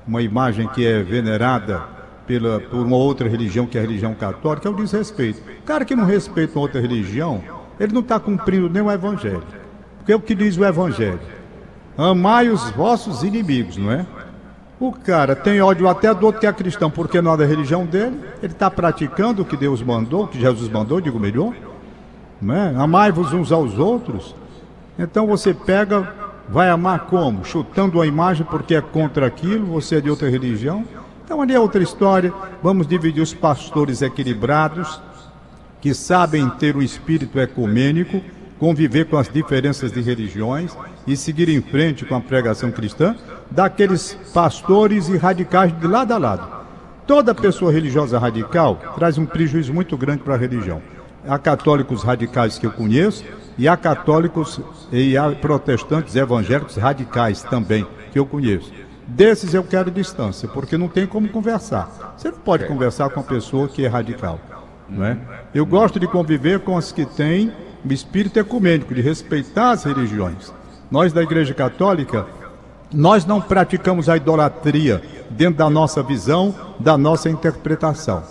uma 0.08 0.22
imagem 0.22 0.68
que 0.70 0.86
é 0.86 1.04
venerada 1.04 1.84
pela, 2.26 2.60
por 2.60 2.86
uma 2.86 2.96
outra 2.96 3.28
religião 3.28 3.66
que 3.66 3.78
é 3.78 3.82
a 3.82 3.84
religião 3.84 4.14
católica, 4.14 4.68
é 4.68 4.72
o 4.72 4.76
desrespeito. 4.76 5.42
O 5.42 5.64
cara 5.64 5.84
que 5.84 5.96
não 5.96 6.06
respeita 6.06 6.58
uma 6.58 6.62
outra 6.62 6.80
religião, 6.80 7.44
ele 7.78 7.94
não 7.94 8.02
está 8.02 8.20
cumprindo 8.20 8.70
nem 8.70 8.82
o 8.82 8.92
evangelho. 8.92 9.44
Porque 9.98 10.12
é 10.14 10.16
o 10.16 10.22
que 10.22 10.34
diz 10.34 10.58
o 10.58 10.64
evangelho. 10.64 11.20
Amai 11.98 12.50
os 12.50 12.70
vossos 12.72 13.24
inimigos, 13.24 13.76
não 13.76 13.92
é? 13.92 14.06
O 14.80 14.92
cara 14.92 15.36
tem 15.36 15.60
ódio 15.60 15.90
até 15.90 16.14
do 16.14 16.26
outro 16.26 16.40
que 16.40 16.48
é 16.48 16.54
cristão, 16.54 16.90
porque 16.90 17.22
não 17.22 17.34
é 17.34 17.38
da 17.38 17.46
religião 17.46 17.86
dele, 17.86 18.20
ele 18.42 18.54
está 18.54 18.70
praticando 18.70 19.42
o 19.42 19.46
que 19.46 19.58
Deus 19.58 19.82
mandou, 19.82 20.26
o 20.26 20.28
que 20.28 20.40
Jesus 20.40 20.70
mandou, 20.70 21.02
digo 21.02 21.20
melhor. 21.20 21.54
Não 22.40 22.56
é? 22.56 22.76
Amai-vos 22.78 23.34
uns 23.34 23.52
aos 23.52 23.78
outros. 23.80 24.36
Então 24.98 25.28
você 25.28 25.54
pega, 25.54 26.12
vai 26.50 26.70
amar 26.70 27.02
como? 27.02 27.46
Chutando 27.46 28.00
uma 28.00 28.08
imagem 28.08 28.46
porque 28.50 28.76
é 28.76 28.82
contra 28.82 29.28
aquilo, 29.28 29.68
você 29.68 29.98
é 29.98 30.02
de 30.02 30.10
outra 30.10 30.30
religião. 30.30 30.84
Então 31.24 31.42
ali 31.42 31.54
é 31.54 31.60
outra 31.60 31.84
história. 31.84 32.34
Vamos 32.64 32.88
dividir 32.88 33.22
os 33.22 33.34
pastores 33.34 34.02
equilibrados, 34.02 35.00
que 35.80 35.94
sabem 35.94 36.50
ter 36.52 36.76
o 36.76 36.82
espírito 36.82 37.40
ecumênico, 37.40 38.22
conviver 38.58 39.06
com 39.06 39.18
as 39.18 39.30
diferenças 39.30 39.92
de 39.92 40.02
religiões 40.02 40.76
e 41.06 41.16
seguir 41.16 41.48
em 41.48 41.62
frente 41.62 42.04
com 42.04 42.16
a 42.16 42.22
pregação 42.22 42.72
cristã, 42.72 43.16
daqueles 43.52 44.18
pastores 44.34 45.10
e 45.10 45.18
radicais 45.18 45.78
de 45.80 45.88
lado 45.88 46.12
a 46.12 46.18
lado. 46.18 46.58
Toda 47.06 47.36
pessoa 47.36 47.72
religiosa 47.72 48.18
radical 48.18 48.96
traz 48.96 49.18
um 49.18 49.26
prejuízo 49.26 49.74
muito 49.74 49.96
grande 49.96 50.24
para 50.24 50.34
a 50.34 50.38
religião. 50.38 50.82
Há 51.28 51.38
católicos 51.38 52.04
radicais 52.04 52.58
que 52.58 52.66
eu 52.66 52.72
conheço 52.72 53.24
e 53.58 53.68
há 53.68 53.76
católicos 53.76 54.60
e 54.92 55.18
há 55.18 55.32
protestantes 55.32 56.16
evangélicos 56.16 56.76
radicais 56.76 57.42
também 57.44 57.86
que 58.12 58.20
eu 58.20 58.26
conheço. 58.26 58.72
Desses 59.08 59.54
eu 59.54 59.64
quero 59.64 59.90
distância, 59.90 60.48
porque 60.50 60.78
não 60.78 60.90
tem 60.90 61.08
como 61.08 61.30
conversar. 61.30 62.14
Você 62.18 62.30
não 62.30 62.40
pode 62.40 62.66
conversar 62.68 63.10
com 63.10 63.22
uma 63.22 63.26
pessoa 63.26 63.68
que 63.68 63.86
é 63.86 63.88
radical. 63.88 64.40
Não 64.90 65.06
é? 65.06 65.18
Eu 65.54 65.66
gosto 65.66 66.00
de 66.00 66.08
conviver 66.08 66.60
com 66.60 66.78
as 66.78 66.92
que 66.92 67.06
têm 67.06 67.52
o 67.84 67.94
espírito 67.94 68.38
ecumênico, 68.38 68.94
de 68.94 69.02
respeitar 69.02 69.72
as 69.72 69.84
religiões. 69.84 70.54
Nós 70.92 71.14
da 71.14 71.24
Igreja 71.24 71.54
Católica, 71.54 72.26
nós 72.94 73.26
não 73.26 73.42
praticamos 73.42 74.10
a 74.10 74.18
idolatria 74.18 75.02
dentro 75.30 75.58
da 75.58 75.70
nossa 75.70 76.04
visão, 76.04 76.54
da 76.80 76.98
nossa 76.98 77.30
interpretação. 77.30 78.24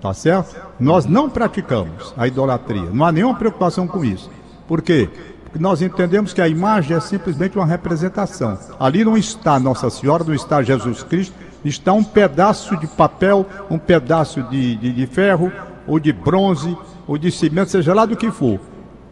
Tá 0.00 0.14
certo? 0.14 0.56
Nós 0.78 1.04
não 1.04 1.28
praticamos 1.28 2.14
a 2.16 2.26
idolatria. 2.26 2.88
Não 2.90 3.04
há 3.04 3.12
nenhuma 3.12 3.34
preocupação 3.34 3.86
com 3.86 4.02
isso. 4.02 4.30
Por 4.70 4.82
quê? 4.82 5.08
Porque 5.42 5.58
nós 5.58 5.82
entendemos 5.82 6.32
que 6.32 6.40
a 6.40 6.46
imagem 6.46 6.96
é 6.96 7.00
simplesmente 7.00 7.58
uma 7.58 7.66
representação. 7.66 8.56
Ali 8.78 9.04
não 9.04 9.16
está 9.16 9.58
Nossa 9.58 9.90
Senhora, 9.90 10.22
não 10.22 10.32
está 10.32 10.62
Jesus 10.62 11.02
Cristo, 11.02 11.34
está 11.64 11.92
um 11.92 12.04
pedaço 12.04 12.76
de 12.76 12.86
papel, 12.86 13.44
um 13.68 13.80
pedaço 13.80 14.44
de, 14.44 14.76
de, 14.76 14.92
de 14.92 15.06
ferro, 15.08 15.50
ou 15.88 15.98
de 15.98 16.12
bronze, 16.12 16.78
ou 17.04 17.18
de 17.18 17.32
cimento, 17.32 17.72
seja 17.72 17.92
lá 17.92 18.06
do 18.06 18.14
que 18.16 18.30
for. 18.30 18.60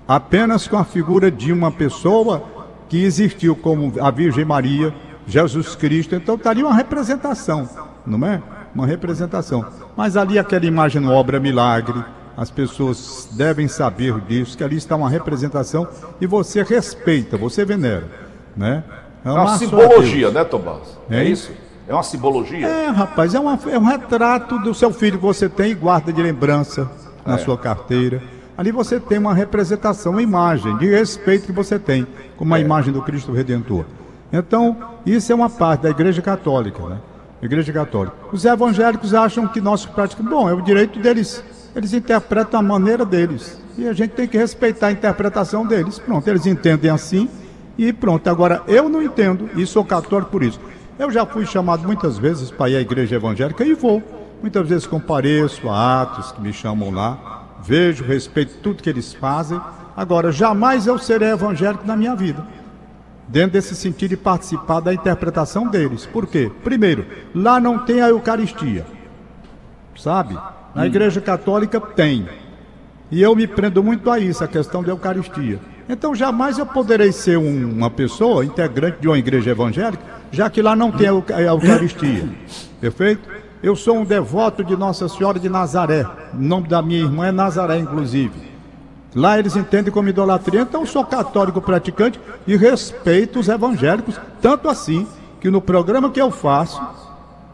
Apenas 0.06 0.68
com 0.68 0.76
a 0.76 0.84
figura 0.84 1.28
de 1.28 1.52
uma 1.52 1.72
pessoa 1.72 2.40
que 2.88 3.02
existiu 3.02 3.56
como 3.56 3.92
a 4.00 4.12
Virgem 4.12 4.44
Maria, 4.44 4.94
Jesus 5.26 5.74
Cristo. 5.74 6.14
Então 6.14 6.36
estaria 6.36 6.64
uma 6.64 6.72
representação, 6.72 7.68
não 8.06 8.24
é? 8.24 8.40
Uma 8.72 8.86
representação. 8.86 9.66
Mas 9.96 10.16
ali 10.16 10.38
aquela 10.38 10.66
imagem 10.66 11.02
não 11.02 11.12
obra 11.12 11.40
milagre. 11.40 12.04
As 12.38 12.52
pessoas 12.52 13.28
devem 13.32 13.66
saber 13.66 14.20
disso, 14.20 14.56
que 14.56 14.62
ali 14.62 14.76
está 14.76 14.94
uma 14.94 15.10
representação 15.10 15.88
e 16.20 16.26
você 16.26 16.62
respeita, 16.62 17.36
você 17.36 17.64
venera, 17.64 18.04
né? 18.56 18.84
É 19.24 19.30
uma 19.32 19.58
simbologia, 19.58 20.30
né, 20.30 20.44
Tomás? 20.44 20.96
É, 21.10 21.24
Hein? 21.24 21.32
isso? 21.32 21.50
É 21.88 21.92
uma 21.92 22.04
simbologia? 22.04 22.64
É, 22.64 22.86
rapaz, 22.90 23.34
é, 23.34 23.40
uma- 23.40 23.58
é 23.68 23.76
um 23.76 23.82
retrato 23.84 24.56
do 24.60 24.72
seu 24.72 24.92
filho 24.92 25.18
que 25.18 25.24
você 25.24 25.48
tem 25.48 25.72
e 25.72 25.74
guarda 25.74 26.12
de 26.12 26.22
lembrança 26.22 26.88
na 27.26 27.34
É. 27.34 27.38
sua 27.38 27.58
carteira. 27.58 28.22
Ali 28.56 28.70
você 28.70 29.00
tem 29.00 29.18
uma 29.18 29.34
representação, 29.34 30.12
uma 30.12 30.22
imagem 30.22 30.76
de 30.78 30.86
respeito 30.88 31.46
que 31.46 31.52
você 31.52 31.76
tem, 31.76 32.06
como 32.36 32.54
a 32.54 32.60
imagem 32.60 32.92
do 32.92 33.02
Cristo 33.02 33.32
Redentor. 33.32 33.84
Então, 34.32 34.76
isso 35.04 35.32
é 35.32 35.34
uma 35.34 35.50
parte 35.50 35.82
da 35.82 35.90
Igreja 35.90 36.22
Católica, 36.22 36.80
né? 36.84 36.98
Igreja 37.42 37.72
Católica. 37.72 38.14
Os 38.32 38.44
evangélicos 38.44 39.12
acham 39.12 39.48
que 39.48 39.60
nós 39.60 39.84
praticamos. 39.86 40.30
Bom, 40.30 40.48
é 40.48 40.52
o 40.54 40.60
direito 40.62 41.00
deles. 41.00 41.42
Eles 41.78 41.92
interpretam 41.92 42.58
a 42.58 42.62
maneira 42.62 43.04
deles. 43.04 43.62
E 43.76 43.86
a 43.86 43.92
gente 43.92 44.10
tem 44.10 44.26
que 44.26 44.36
respeitar 44.36 44.88
a 44.88 44.92
interpretação 44.92 45.64
deles. 45.64 45.96
Pronto, 45.96 46.26
eles 46.26 46.44
entendem 46.44 46.90
assim 46.90 47.28
e 47.78 47.92
pronto. 47.92 48.28
Agora, 48.28 48.64
eu 48.66 48.88
não 48.88 49.00
entendo 49.00 49.48
e 49.54 49.64
sou 49.64 49.84
católico 49.84 50.32
por 50.32 50.42
isso. 50.42 50.58
Eu 50.98 51.08
já 51.08 51.24
fui 51.24 51.46
chamado 51.46 51.84
muitas 51.84 52.18
vezes 52.18 52.50
para 52.50 52.68
ir 52.68 52.76
à 52.76 52.80
igreja 52.80 53.14
evangélica 53.14 53.64
e 53.64 53.74
vou. 53.74 54.02
Muitas 54.42 54.68
vezes 54.68 54.88
compareço 54.88 55.68
a 55.68 56.02
atos 56.02 56.32
que 56.32 56.40
me 56.40 56.52
chamam 56.52 56.90
lá, 56.90 57.46
vejo, 57.62 58.02
respeito 58.02 58.56
tudo 58.60 58.82
que 58.82 58.90
eles 58.90 59.12
fazem. 59.12 59.60
Agora, 59.96 60.32
jamais 60.32 60.88
eu 60.88 60.98
serei 60.98 61.30
evangélico 61.30 61.86
na 61.86 61.96
minha 61.96 62.16
vida. 62.16 62.44
Dentro 63.28 63.52
desse 63.52 63.76
sentido 63.76 64.10
de 64.10 64.16
participar 64.16 64.80
da 64.80 64.92
interpretação 64.92 65.68
deles. 65.68 66.06
Por 66.06 66.26
quê? 66.26 66.50
Primeiro, 66.64 67.06
lá 67.32 67.60
não 67.60 67.78
tem 67.78 68.00
a 68.00 68.08
Eucaristia. 68.08 68.84
Sabe? 69.94 70.36
Na 70.78 70.86
Igreja 70.86 71.20
Católica 71.20 71.80
tem. 71.80 72.28
E 73.10 73.20
eu 73.20 73.34
me 73.34 73.48
prendo 73.48 73.82
muito 73.82 74.08
a 74.10 74.18
isso, 74.20 74.44
a 74.44 74.46
questão 74.46 74.80
da 74.80 74.90
Eucaristia. 74.92 75.58
Então 75.88 76.14
jamais 76.14 76.56
eu 76.56 76.64
poderei 76.66 77.10
ser 77.10 77.36
um- 77.36 77.72
uma 77.72 77.90
pessoa 77.90 78.44
integrante 78.44 78.98
de 79.00 79.08
uma 79.08 79.18
igreja 79.18 79.50
evangélica, 79.50 80.02
já 80.30 80.48
que 80.48 80.62
lá 80.62 80.76
não 80.76 80.92
tem 80.92 81.06
a 81.08 81.10
Euca- 81.10 81.34
a 81.34 81.40
Eucaristia. 81.42 82.28
Perfeito? 82.80 83.28
Eu 83.60 83.74
sou 83.74 83.96
um 83.98 84.04
devoto 84.04 84.62
de 84.62 84.76
Nossa 84.76 85.08
Senhora 85.08 85.40
de 85.40 85.48
Nazaré. 85.48 86.06
O 86.32 86.36
nome 86.40 86.68
da 86.68 86.80
minha 86.80 87.00
irmã 87.00 87.26
é 87.26 87.32
Nazaré, 87.32 87.76
inclusive. 87.78 88.30
Lá 89.16 89.36
eles 89.36 89.56
entendem 89.56 89.92
como 89.92 90.08
idolatria, 90.08 90.60
então 90.60 90.82
eu 90.82 90.86
sou 90.86 91.04
católico 91.04 91.60
praticante 91.60 92.20
e 92.46 92.54
respeito 92.56 93.40
os 93.40 93.48
evangélicos, 93.48 94.20
tanto 94.40 94.68
assim 94.68 95.08
que 95.40 95.50
no 95.50 95.60
programa 95.60 96.08
que 96.10 96.20
eu 96.20 96.30
faço, 96.30 96.80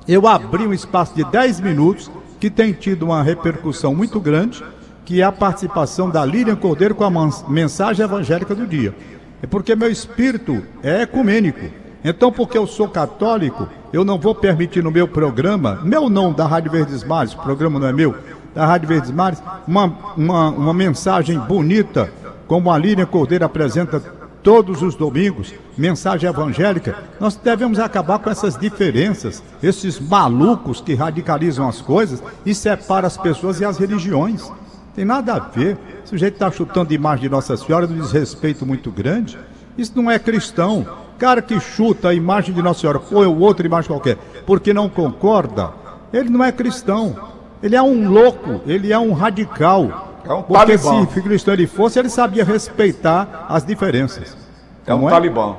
eu 0.07 0.27
abri 0.29 0.67
um 0.67 0.75
espaço 0.75 1.15
de 1.15 1.25
10 1.25 1.61
minutos 1.61 2.11
que 2.45 2.51
tem 2.51 2.75
tido 2.75 3.07
uma 3.07 3.23
repercussão 3.23 3.95
muito 3.95 4.21
grande, 4.21 4.63
que 5.03 5.23
é 5.23 5.25
a 5.25 5.33
participação 5.33 6.11
da 6.11 6.23
Lilian 6.27 6.57
Cordeiro 6.57 6.95
com 6.95 7.03
a 7.03 7.31
mensagem 7.49 8.05
evangélica 8.05 8.55
do 8.55 8.67
dia. 8.67 8.95
É 9.43 9.47
porque 9.47 9.75
meu 9.75 9.91
espírito 9.91 10.63
é 10.83 11.01
ecumênico. 11.01 11.65
Então, 12.05 12.31
porque 12.31 12.59
eu 12.59 12.67
sou 12.67 12.87
católico, 12.87 13.67
eu 13.95 14.05
não 14.05 14.19
vou 14.19 14.35
permitir 14.35 14.85
no 14.85 14.91
meu 14.91 15.09
programa, 15.09 15.81
meu 15.83 16.11
não, 16.11 16.35
da 16.35 16.47
Rádio 16.47 16.71
Verdes 16.71 17.03
Mares, 17.03 17.33
o 17.33 17.39
programa 17.39 17.81
não 17.81 17.89
é 17.89 17.95
meu, 17.95 18.15
da 18.55 18.67
Rádio 18.67 18.89
Verdes 18.89 19.11
Mares, 19.11 19.43
uma, 19.67 19.87
uma, 20.15 20.51
uma 20.51 20.75
mensagem 20.75 21.39
bonita, 21.39 22.13
como 22.47 22.71
a 22.71 22.77
Lilian 22.77 23.07
Cordeiro 23.07 23.47
apresenta 23.47 24.03
todos 24.45 24.83
os 24.83 24.95
domingos, 24.95 25.55
mensagem 25.77 26.29
evangélica, 26.29 27.03
nós 27.19 27.35
devemos 27.35 27.79
acabar 27.79 28.19
com 28.19 28.29
essas 28.29 28.59
diferenças, 28.59 29.43
esses 29.63 29.99
malucos 29.99 30.83
que 30.83 30.95
radicalizam 30.95 31.67
as 31.67 31.81
coisas 31.81 32.23
e 32.45 32.55
separam 32.55 33.07
as 33.07 33.17
pessoas 33.17 33.59
e 33.59 33.65
as 33.65 33.79
religiões. 33.79 34.53
Tem 34.95 35.05
nada 35.05 35.35
a 35.35 35.39
ver. 35.39 35.79
O 36.05 36.09
sujeito 36.09 36.35
está 36.35 36.51
chutando 36.51 36.93
imagem 36.93 37.23
de 37.23 37.31
Nossa 37.31 37.57
Senhora 37.57 37.87
de 37.87 37.95
um 37.95 38.01
desrespeito 38.01 38.67
muito 38.67 38.91
grande. 38.91 39.39
Isso 39.79 39.93
não 39.97 40.11
é 40.11 40.19
cristão. 40.19 40.87
Cara 41.19 41.41
que 41.41 41.59
chuta 41.59 42.11
a 42.11 42.15
imagem 42.15 42.55
de 42.55 42.61
Nossa 42.61 42.81
Senhora, 42.81 43.01
ou 43.11 43.39
outra 43.39 43.67
imagem 43.67 43.89
qualquer, 43.89 44.19
porque 44.47 44.75
não 44.75 44.91
concorda, 44.91 45.73
ele 46.13 46.29
não 46.29 46.45
é 46.45 46.53
cristão. 46.53 47.17
Ele 47.63 47.75
é 47.75 47.83
um 47.83 48.11
louco, 48.11 48.61
ele 48.67 48.93
é 48.93 48.99
um 48.99 49.15
radical. 49.15 50.14
É 50.27 50.33
um 50.33 50.43
porque 50.43 50.79
talibã. 50.79 51.07
se 51.07 51.21
cristão 51.23 51.55
ele 51.55 51.67
fosse, 51.67 51.99
ele 51.99 52.09
sabia 52.09 52.45
respeitar 52.45 53.47
as 53.49 53.65
diferenças. 53.65 54.37
É 54.87 54.95
um 54.95 55.03
Não 55.03 55.09
talibã. 55.11 55.57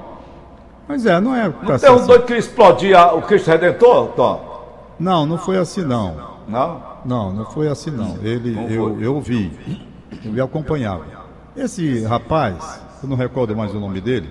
Mas 0.88 1.06
é, 1.06 1.20
não 1.20 1.36
é 1.36 1.46
Não 1.48 1.78
tem 1.80 1.90
um 1.92 1.96
assim. 1.96 2.06
doido 2.08 2.26
que 2.26 2.34
explodia 2.36 3.14
o 3.14 3.22
Cristo 3.22 3.48
Redentor, 3.50 4.08
Tom? 4.10 4.94
Não, 5.00 5.26
não 5.26 5.38
foi 5.38 5.58
assim 5.58 5.82
não. 5.82 6.36
Não? 6.48 6.82
Não, 7.04 7.34
não 7.34 7.46
foi 7.46 7.68
assim 7.68 7.90
não. 7.92 8.18
Ele, 8.22 8.52
Não 8.52 8.70
eu, 8.70 9.02
eu 9.02 9.20
vi, 9.22 9.52
eu 10.24 10.32
vi 10.32 10.42
acompanhava. 10.42 11.04
Esse 11.58 12.04
rapaz, 12.04 12.82
eu 13.02 13.10
não 13.10 13.16
recordo 13.16 13.56
mais 13.56 13.74
o 13.74 13.80
nome 13.80 14.00
dele, 14.02 14.30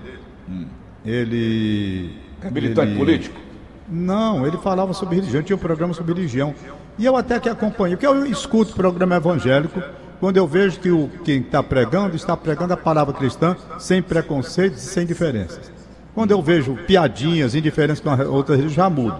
ele. 1.05 2.11
É 2.41 2.49
militante 2.49 2.91
ele- 2.91 2.99
político? 2.99 3.39
Não, 3.87 4.45
ele 4.47 4.57
falava 4.57 4.93
sobre 4.93 5.15
religião, 5.15 5.43
tinha 5.43 5.55
um 5.55 5.59
programa 5.59 5.93
sobre 5.93 6.13
religião. 6.13 6.55
E 6.97 7.05
eu 7.05 7.15
até 7.15 7.39
que 7.39 7.47
acompanho, 7.49 7.95
porque 7.97 8.07
eu 8.07 8.25
escuto 8.25 8.73
programa 8.73 9.15
evangélico 9.15 9.79
quando 10.19 10.37
eu 10.37 10.47
vejo 10.47 10.79
que 10.79 10.89
o, 10.89 11.09
quem 11.23 11.41
está 11.41 11.61
pregando 11.61 12.15
está 12.15 12.35
pregando 12.35 12.73
a 12.73 12.77
palavra 12.77 13.13
cristã 13.13 13.55
sem 13.77 14.01
preconceitos 14.01 14.83
e 14.83 14.87
sem 14.87 15.05
diferenças. 15.05 15.71
Quando 16.13 16.31
eu 16.31 16.41
vejo 16.41 16.75
piadinhas, 16.87 17.55
indiferenças 17.55 17.99
com 17.99 18.09
a 18.09 18.27
outra 18.27 18.55
religião, 18.55 18.85
já 18.85 18.89
mudo. 18.89 19.17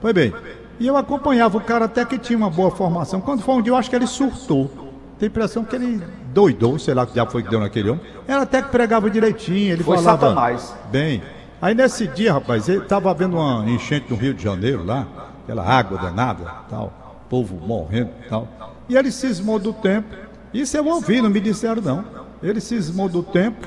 Pois 0.00 0.14
bem, 0.14 0.32
e 0.78 0.86
eu 0.86 0.96
acompanhava 0.96 1.58
o 1.58 1.60
cara 1.60 1.86
até 1.86 2.04
que 2.04 2.16
tinha 2.18 2.36
uma 2.36 2.48
boa 2.50 2.70
formação. 2.70 3.20
Quando 3.20 3.42
foi 3.42 3.56
um 3.56 3.62
dia, 3.62 3.72
eu 3.72 3.76
acho 3.76 3.90
que 3.90 3.96
ele 3.96 4.06
surtou. 4.06 4.70
Tem 5.18 5.26
a 5.26 5.30
impressão 5.30 5.64
que 5.64 5.74
ele 5.74 6.00
doidou, 6.32 6.78
sei 6.78 6.94
lá 6.94 7.04
que 7.04 7.16
já 7.16 7.26
foi 7.26 7.42
que 7.42 7.50
deu 7.50 7.58
naquele 7.58 7.90
homem. 7.90 8.02
Era 8.26 8.42
até 8.42 8.62
que 8.62 8.68
pregava 8.68 9.10
direitinho, 9.10 9.72
ele 9.72 9.82
Foi 9.82 9.96
falava 9.96 10.28
Satanás. 10.28 10.74
bem. 10.92 11.20
Aí 11.60 11.74
nesse 11.74 12.06
dia, 12.06 12.32
rapaz, 12.32 12.68
ele 12.68 12.82
estava 12.82 13.10
havendo 13.10 13.36
uma 13.36 13.68
enchente 13.68 14.06
no 14.08 14.16
Rio 14.16 14.32
de 14.32 14.44
Janeiro 14.44 14.84
lá, 14.84 15.08
aquela 15.42 15.64
água 15.64 15.98
danada, 15.98 16.44
tal, 16.70 17.24
povo 17.28 17.56
morrendo 17.56 18.10
e 18.24 18.28
tal. 18.28 18.46
E 18.88 18.96
ele 18.96 19.10
cismou 19.10 19.58
do 19.58 19.72
tempo. 19.72 20.27
Isso 20.52 20.76
eu 20.76 20.86
ouvi, 20.86 21.20
não 21.20 21.30
me 21.30 21.40
disseram 21.40 21.82
não. 21.82 22.04
Ele 22.42 22.60
cismou 22.60 23.08
do 23.08 23.22
tempo 23.22 23.66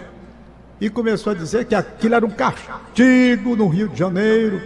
e 0.79 0.89
começou 0.89 1.31
a 1.31 1.35
dizer 1.35 1.65
que 1.65 1.75
aquilo 1.75 2.15
era 2.15 2.25
um 2.25 2.29
castigo 2.29 3.55
no 3.55 3.67
Rio 3.67 3.87
de 3.87 3.99
Janeiro 3.99 4.61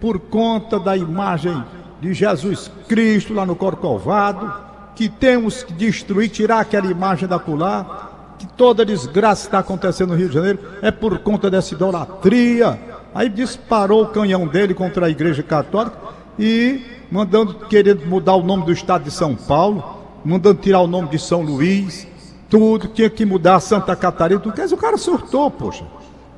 por 0.00 0.18
conta 0.18 0.78
da 0.78 0.96
imagem 0.96 1.64
de 2.00 2.14
Jesus 2.14 2.70
Cristo 2.88 3.34
lá 3.34 3.44
no 3.44 3.56
Corcovado, 3.56 4.52
que 4.94 5.08
temos 5.08 5.62
que 5.62 5.72
destruir, 5.72 6.28
tirar 6.28 6.60
aquela 6.60 6.86
imagem 6.86 7.28
da 7.28 7.40
lá, 7.46 8.34
que 8.38 8.46
toda 8.46 8.84
desgraça 8.84 9.46
está 9.46 9.58
acontecendo 9.58 10.10
no 10.10 10.16
Rio 10.16 10.28
de 10.28 10.34
Janeiro 10.34 10.58
é 10.82 10.90
por 10.90 11.18
conta 11.18 11.50
dessa 11.50 11.74
idolatria. 11.74 12.78
Aí 13.14 13.28
disparou 13.28 14.02
o 14.04 14.08
canhão 14.08 14.46
dele 14.46 14.74
contra 14.74 15.06
a 15.06 15.10
Igreja 15.10 15.42
Católica 15.42 15.96
e 16.38 16.82
mandando, 17.10 17.54
querendo 17.66 18.06
mudar 18.06 18.34
o 18.34 18.42
nome 18.42 18.64
do 18.64 18.72
estado 18.72 19.04
de 19.04 19.10
São 19.10 19.34
Paulo, 19.34 19.95
mandando 20.26 20.60
tirar 20.60 20.80
o 20.80 20.88
nome 20.88 21.08
de 21.08 21.18
São 21.20 21.40
Luís, 21.42 22.06
tudo, 22.50 22.88
tinha 22.88 23.08
que 23.08 23.24
mudar 23.24 23.60
Santa 23.60 23.94
Catarina, 23.94 24.40
tudo. 24.40 24.54
Quer 24.54 24.64
dizer, 24.64 24.74
o 24.74 24.78
cara 24.78 24.96
surtou, 24.96 25.48
poxa. 25.50 25.84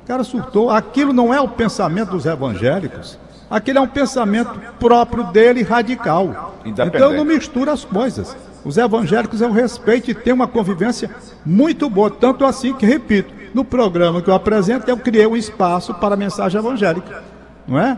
O 0.03 0.07
cara 0.07 0.23
surtou. 0.23 0.69
Aquilo 0.69 1.11
não 1.11 1.33
é 1.33 1.41
o 1.41 1.47
pensamento 1.47 2.11
dos 2.11 2.25
evangélicos. 2.25 3.17
Aquilo 3.49 3.79
é 3.79 3.81
um 3.81 3.87
pensamento 3.87 4.51
próprio 4.79 5.23
dele, 5.31 5.63
radical. 5.63 6.55
Então 6.63 7.13
não 7.13 7.25
mistura 7.25 7.71
as 7.71 7.83
coisas. 7.83 8.37
Os 8.63 8.77
evangélicos 8.77 9.41
eu 9.41 9.51
respeito 9.51 10.11
e 10.11 10.13
tem 10.13 10.33
uma 10.33 10.47
convivência 10.47 11.09
muito 11.43 11.89
boa. 11.89 12.11
Tanto 12.11 12.45
assim 12.45 12.73
que, 12.73 12.85
repito, 12.85 13.33
no 13.55 13.65
programa 13.65 14.21
que 14.21 14.29
eu 14.29 14.35
apresento, 14.35 14.89
eu 14.89 14.97
criei 14.97 15.25
um 15.25 15.35
espaço 15.35 15.95
para 15.95 16.13
a 16.13 16.17
mensagem 16.17 16.59
evangélica. 16.59 17.23
Não 17.67 17.79
é? 17.79 17.97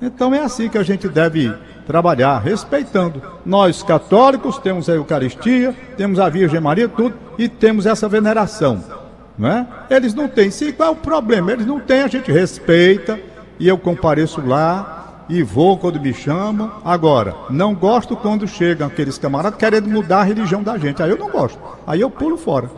Então 0.00 0.34
é 0.34 0.40
assim 0.40 0.68
que 0.68 0.78
a 0.78 0.82
gente 0.82 1.08
deve 1.08 1.52
trabalhar, 1.86 2.38
respeitando. 2.38 3.22
Nós 3.44 3.82
católicos 3.82 4.58
temos 4.58 4.88
a 4.88 4.94
Eucaristia, 4.94 5.74
temos 5.96 6.18
a 6.18 6.28
Virgem 6.28 6.60
Maria, 6.60 6.88
tudo, 6.88 7.14
e 7.38 7.48
temos 7.48 7.86
essa 7.86 8.08
veneração. 8.08 8.82
Não 9.38 9.48
é? 9.48 9.66
Eles 9.90 10.14
não 10.14 10.28
têm. 10.28 10.50
Sim, 10.50 10.72
qual 10.72 10.88
é 10.88 10.92
o 10.92 10.96
problema? 10.96 11.52
Eles 11.52 11.66
não 11.66 11.78
têm, 11.78 12.02
a 12.02 12.08
gente 12.08 12.32
respeita, 12.32 13.18
e 13.58 13.68
eu 13.68 13.78
compareço 13.78 14.44
lá 14.44 15.24
e 15.28 15.42
vou 15.42 15.78
quando 15.78 16.00
me 16.00 16.12
chamam. 16.12 16.70
Agora, 16.84 17.34
não 17.50 17.74
gosto 17.74 18.16
quando 18.16 18.46
chegam 18.46 18.86
aqueles 18.86 19.18
camaradas 19.18 19.58
querendo 19.58 19.88
mudar 19.88 20.20
a 20.20 20.24
religião 20.24 20.62
da 20.62 20.76
gente. 20.78 21.02
Aí 21.02 21.10
eu 21.10 21.18
não 21.18 21.30
gosto. 21.30 21.58
Aí 21.86 22.00
eu 22.00 22.10
pulo 22.10 22.36
fora. 22.36 22.70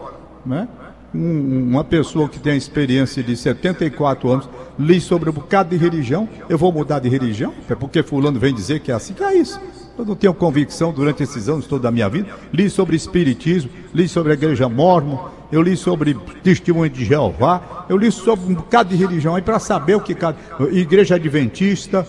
Né? 0.44 0.68
Um- 1.14 1.68
uma 1.70 1.82
pessoa 1.84 2.28
que 2.28 2.38
tem 2.38 2.52
a 2.52 2.56
experiência 2.56 3.22
de 3.22 3.34
74 3.36 4.30
anos, 4.30 4.48
li 4.78 5.00
sobre 5.00 5.30
um 5.30 5.32
bocado 5.32 5.70
de 5.70 5.76
religião, 5.76 6.28
eu 6.48 6.58
vou 6.58 6.70
mudar 6.70 6.98
de 6.98 7.08
religião? 7.08 7.54
É 7.68 7.74
porque 7.74 8.02
fulano 8.02 8.38
vem 8.38 8.54
dizer 8.54 8.80
que 8.80 8.92
é 8.92 8.94
assim, 8.94 9.14
que 9.14 9.24
é 9.24 9.35
isso. 9.35 9.59
Eu 9.98 10.04
não 10.04 10.14
tenho 10.14 10.33
convicção 10.35 10.92
durante 10.92 11.22
esses 11.22 11.48
anos 11.48 11.66
toda 11.66 11.85
da 11.85 11.90
minha 11.90 12.09
vida. 12.09 12.28
Li 12.52 12.68
sobre 12.70 12.94
espiritismo, 12.94 13.70
li 13.92 14.06
sobre 14.06 14.33
a 14.33 14.35
igreja 14.35 14.68
mormon, 14.68 15.18
eu 15.50 15.61
li 15.62 15.76
sobre 15.76 16.14
testemunho 16.44 16.90
de 16.90 17.04
Jeová, 17.04 17.87
eu 17.88 17.96
li 17.96 18.12
sobre 18.12 18.52
um 18.52 18.54
bocado 18.54 18.90
de 18.90 18.96
religião 18.96 19.35
aí 19.35 19.42
para 19.42 19.59
saber 19.59 19.96
o 19.96 20.00
que 20.00 20.14
cada 20.14 20.37
igreja 20.70 21.14
adventista, 21.16 22.06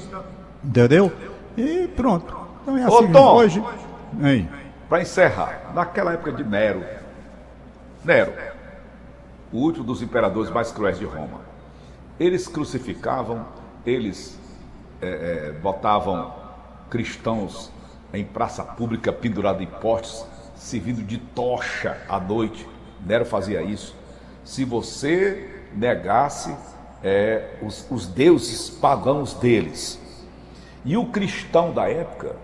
entendeu? 0.63 1.11
E 1.57 1.87
pronto. 1.95 2.35
Então 2.63 2.77
é 2.77 2.87
Ô, 2.87 2.97
assim. 2.99 3.11
Tom. 3.11 3.35
Hoje? 3.37 3.63
Para 4.89 5.01
encerrar, 5.01 5.71
naquela 5.73 6.13
época 6.13 6.31
de 6.33 6.43
Nero, 6.43 6.83
Nero, 8.03 8.31
o 9.51 9.57
último 9.57 9.83
dos 9.83 10.01
imperadores 10.01 10.51
mais 10.51 10.71
cruéis 10.71 10.99
de 10.99 11.05
Roma, 11.05 11.41
eles 12.19 12.47
crucificavam, 12.47 13.45
eles 13.85 14.37
eh, 15.01 15.51
eh, 15.51 15.59
botavam 15.61 16.33
cristãos 16.89 17.71
em 18.13 18.25
praça 18.25 18.63
pública 18.63 19.11
pendurado 19.13 19.63
em 19.63 19.67
postes, 19.67 20.25
servindo 20.55 21.03
de 21.03 21.17
tocha 21.17 21.97
à 22.09 22.19
noite. 22.19 22.67
Nero 23.05 23.25
fazia 23.25 23.61
isso. 23.61 23.95
Se 24.43 24.65
você 24.65 25.63
negasse 25.73 26.53
eh, 27.03 27.57
os, 27.61 27.85
os 27.89 28.07
deuses 28.07 28.69
pagãos 28.69 29.33
deles, 29.35 29.99
e 30.83 30.97
o 30.97 31.07
cristão 31.07 31.73
da 31.73 31.89
época, 31.89 32.35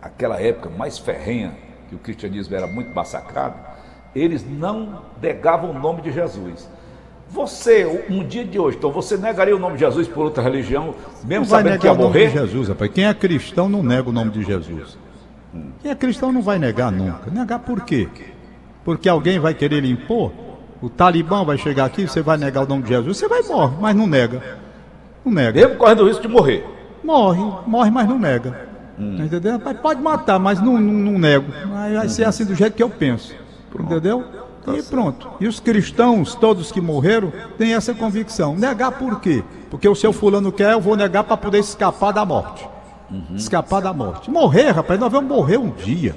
aquela 0.00 0.40
época 0.40 0.70
mais 0.70 0.98
ferrenha, 0.98 1.56
que 1.88 1.94
o 1.94 1.98
cristianismo 1.98 2.54
era 2.54 2.66
muito 2.66 2.94
massacrado, 2.94 3.56
eles 4.14 4.44
não 4.48 5.02
negavam 5.20 5.70
o 5.70 5.78
nome 5.78 6.02
de 6.02 6.12
Jesus. 6.12 6.68
Você, 7.28 8.04
um 8.10 8.22
dia 8.22 8.44
de 8.44 8.58
hoje, 8.58 8.76
então 8.76 8.92
você 8.92 9.16
negaria 9.16 9.56
o 9.56 9.58
nome 9.58 9.74
de 9.74 9.80
Jesus 9.80 10.06
por 10.06 10.24
outra 10.24 10.42
religião, 10.42 10.94
mesmo 11.24 11.44
Não 11.44 11.50
vai 11.50 11.62
sabendo 11.62 11.80
que 11.80 11.86
ia 11.86 11.92
negar 11.92 12.04
o 12.04 12.08
nome 12.08 12.18
de 12.18 12.26
morrer? 12.26 12.46
Jesus, 12.46 12.68
rapaz. 12.68 12.90
Quem 12.92 13.06
é 13.06 13.14
cristão 13.14 13.68
não 13.70 13.82
nega 13.82 14.08
o 14.08 14.12
nome 14.12 14.30
de 14.30 14.42
Jesus. 14.42 14.98
Quem 15.80 15.90
é 15.90 15.94
cristão 15.94 16.30
não 16.30 16.42
vai 16.42 16.58
negar 16.58 16.92
nunca. 16.92 17.30
Negar 17.30 17.60
por 17.60 17.82
quê? 17.82 18.06
Porque 18.84 19.08
alguém 19.08 19.38
vai 19.38 19.54
querer 19.54 19.80
lhe 19.80 19.90
impor? 19.90 20.30
O 20.82 20.90
talibã 20.90 21.44
vai 21.44 21.56
chegar 21.56 21.86
aqui, 21.86 22.06
você 22.06 22.20
vai 22.20 22.36
negar 22.36 22.64
o 22.64 22.66
nome 22.66 22.82
de 22.82 22.90
Jesus, 22.90 23.16
você 23.16 23.28
vai 23.28 23.42
morrer, 23.42 23.76
mas 23.80 23.96
não 23.96 24.06
nega. 24.06 24.42
Não 25.24 25.32
nega. 25.32 25.60
Mesmo 25.60 25.76
correndo 25.76 26.02
o 26.02 26.08
risco 26.08 26.22
de 26.22 26.28
morrer. 26.28 26.66
Morre, 27.02 27.40
morre, 27.66 27.90
mas 27.90 28.08
não 28.08 28.18
nega. 28.18 28.50
Tá 28.50 29.24
Entendeu? 29.24 29.60
Mas 29.64 29.80
pode 29.80 30.02
matar, 30.02 30.38
mas 30.38 30.60
não, 30.60 30.78
não, 30.78 30.92
não 30.92 31.18
nego. 31.18 31.46
Aí 31.74 31.94
vai 31.94 32.08
ser 32.08 32.24
assim 32.24 32.44
do 32.44 32.54
jeito 32.54 32.74
que 32.74 32.82
eu 32.82 32.90
penso. 32.90 33.34
Entendeu? 33.80 34.24
E 34.74 34.82
pronto. 34.82 35.28
E 35.40 35.46
os 35.48 35.58
cristãos, 35.58 36.34
todos 36.34 36.70
que 36.70 36.80
morreram, 36.80 37.32
têm 37.58 37.74
essa 37.74 37.92
convicção. 37.94 38.54
Negar 38.56 38.92
por 38.92 39.20
quê? 39.20 39.42
Porque 39.70 39.88
o 39.88 39.94
seu 39.94 40.12
fulano 40.12 40.52
quer, 40.52 40.72
eu 40.72 40.80
vou 40.80 40.94
negar 40.96 41.24
para 41.24 41.36
poder 41.36 41.58
escapar 41.58 42.12
da 42.12 42.24
morte. 42.24 42.68
Escapar 43.34 43.82
da 43.82 43.92
morte. 43.92 44.30
Morrer, 44.30 44.70
rapaz, 44.70 44.98
nós 45.00 45.10
vamos 45.10 45.28
morrer 45.34 45.58
um 45.58 45.70
dia. 45.70 46.14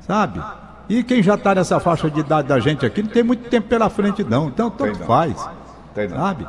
Sabe? 0.00 0.40
E 0.88 1.02
quem 1.02 1.22
já 1.22 1.34
está 1.34 1.54
nessa 1.54 1.78
faixa 1.80 2.10
de 2.10 2.20
idade 2.20 2.48
da 2.48 2.58
gente 2.58 2.84
aqui, 2.86 3.02
não 3.02 3.10
tem 3.10 3.22
muito 3.22 3.48
tempo 3.48 3.68
pela 3.68 3.88
frente, 3.90 4.24
não. 4.24 4.48
Então, 4.48 4.70
tanto 4.70 4.98
não. 5.00 5.06
faz. 5.06 5.48
Tem. 5.94 6.08
Sabe? 6.08 6.46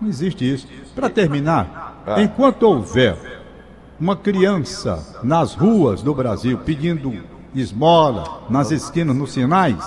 Não 0.00 0.08
existe 0.08 0.52
isso. 0.52 0.66
Para 0.94 1.08
terminar, 1.10 2.02
Ah. 2.06 2.20
enquanto 2.22 2.62
houver 2.64 3.16
uma 4.00 4.16
criança 4.16 5.18
nas 5.22 5.54
ruas 5.54 6.02
do 6.02 6.14
Brasil 6.14 6.58
pedindo 6.58 7.12
esmola, 7.54 8.42
nas 8.50 8.70
esquinas, 8.70 9.14
nos 9.16 9.32
sinais, 9.32 9.78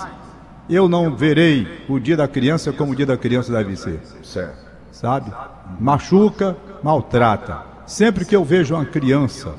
eu 0.68 0.88
não 0.88 1.14
verei 1.14 1.66
o 1.88 1.98
dia 1.98 2.16
da 2.16 2.28
criança 2.28 2.72
como 2.72 2.92
o 2.92 2.96
dia 2.96 3.06
da 3.06 3.16
criança 3.16 3.52
deve 3.52 3.76
ser. 3.76 4.00
Certo. 4.22 4.66
Sabe? 4.92 5.32
Machuca, 5.80 6.56
maltrata. 6.82 7.62
Sempre 7.86 8.24
que 8.24 8.36
eu 8.36 8.44
vejo 8.44 8.74
uma 8.74 8.84
criança 8.84 9.54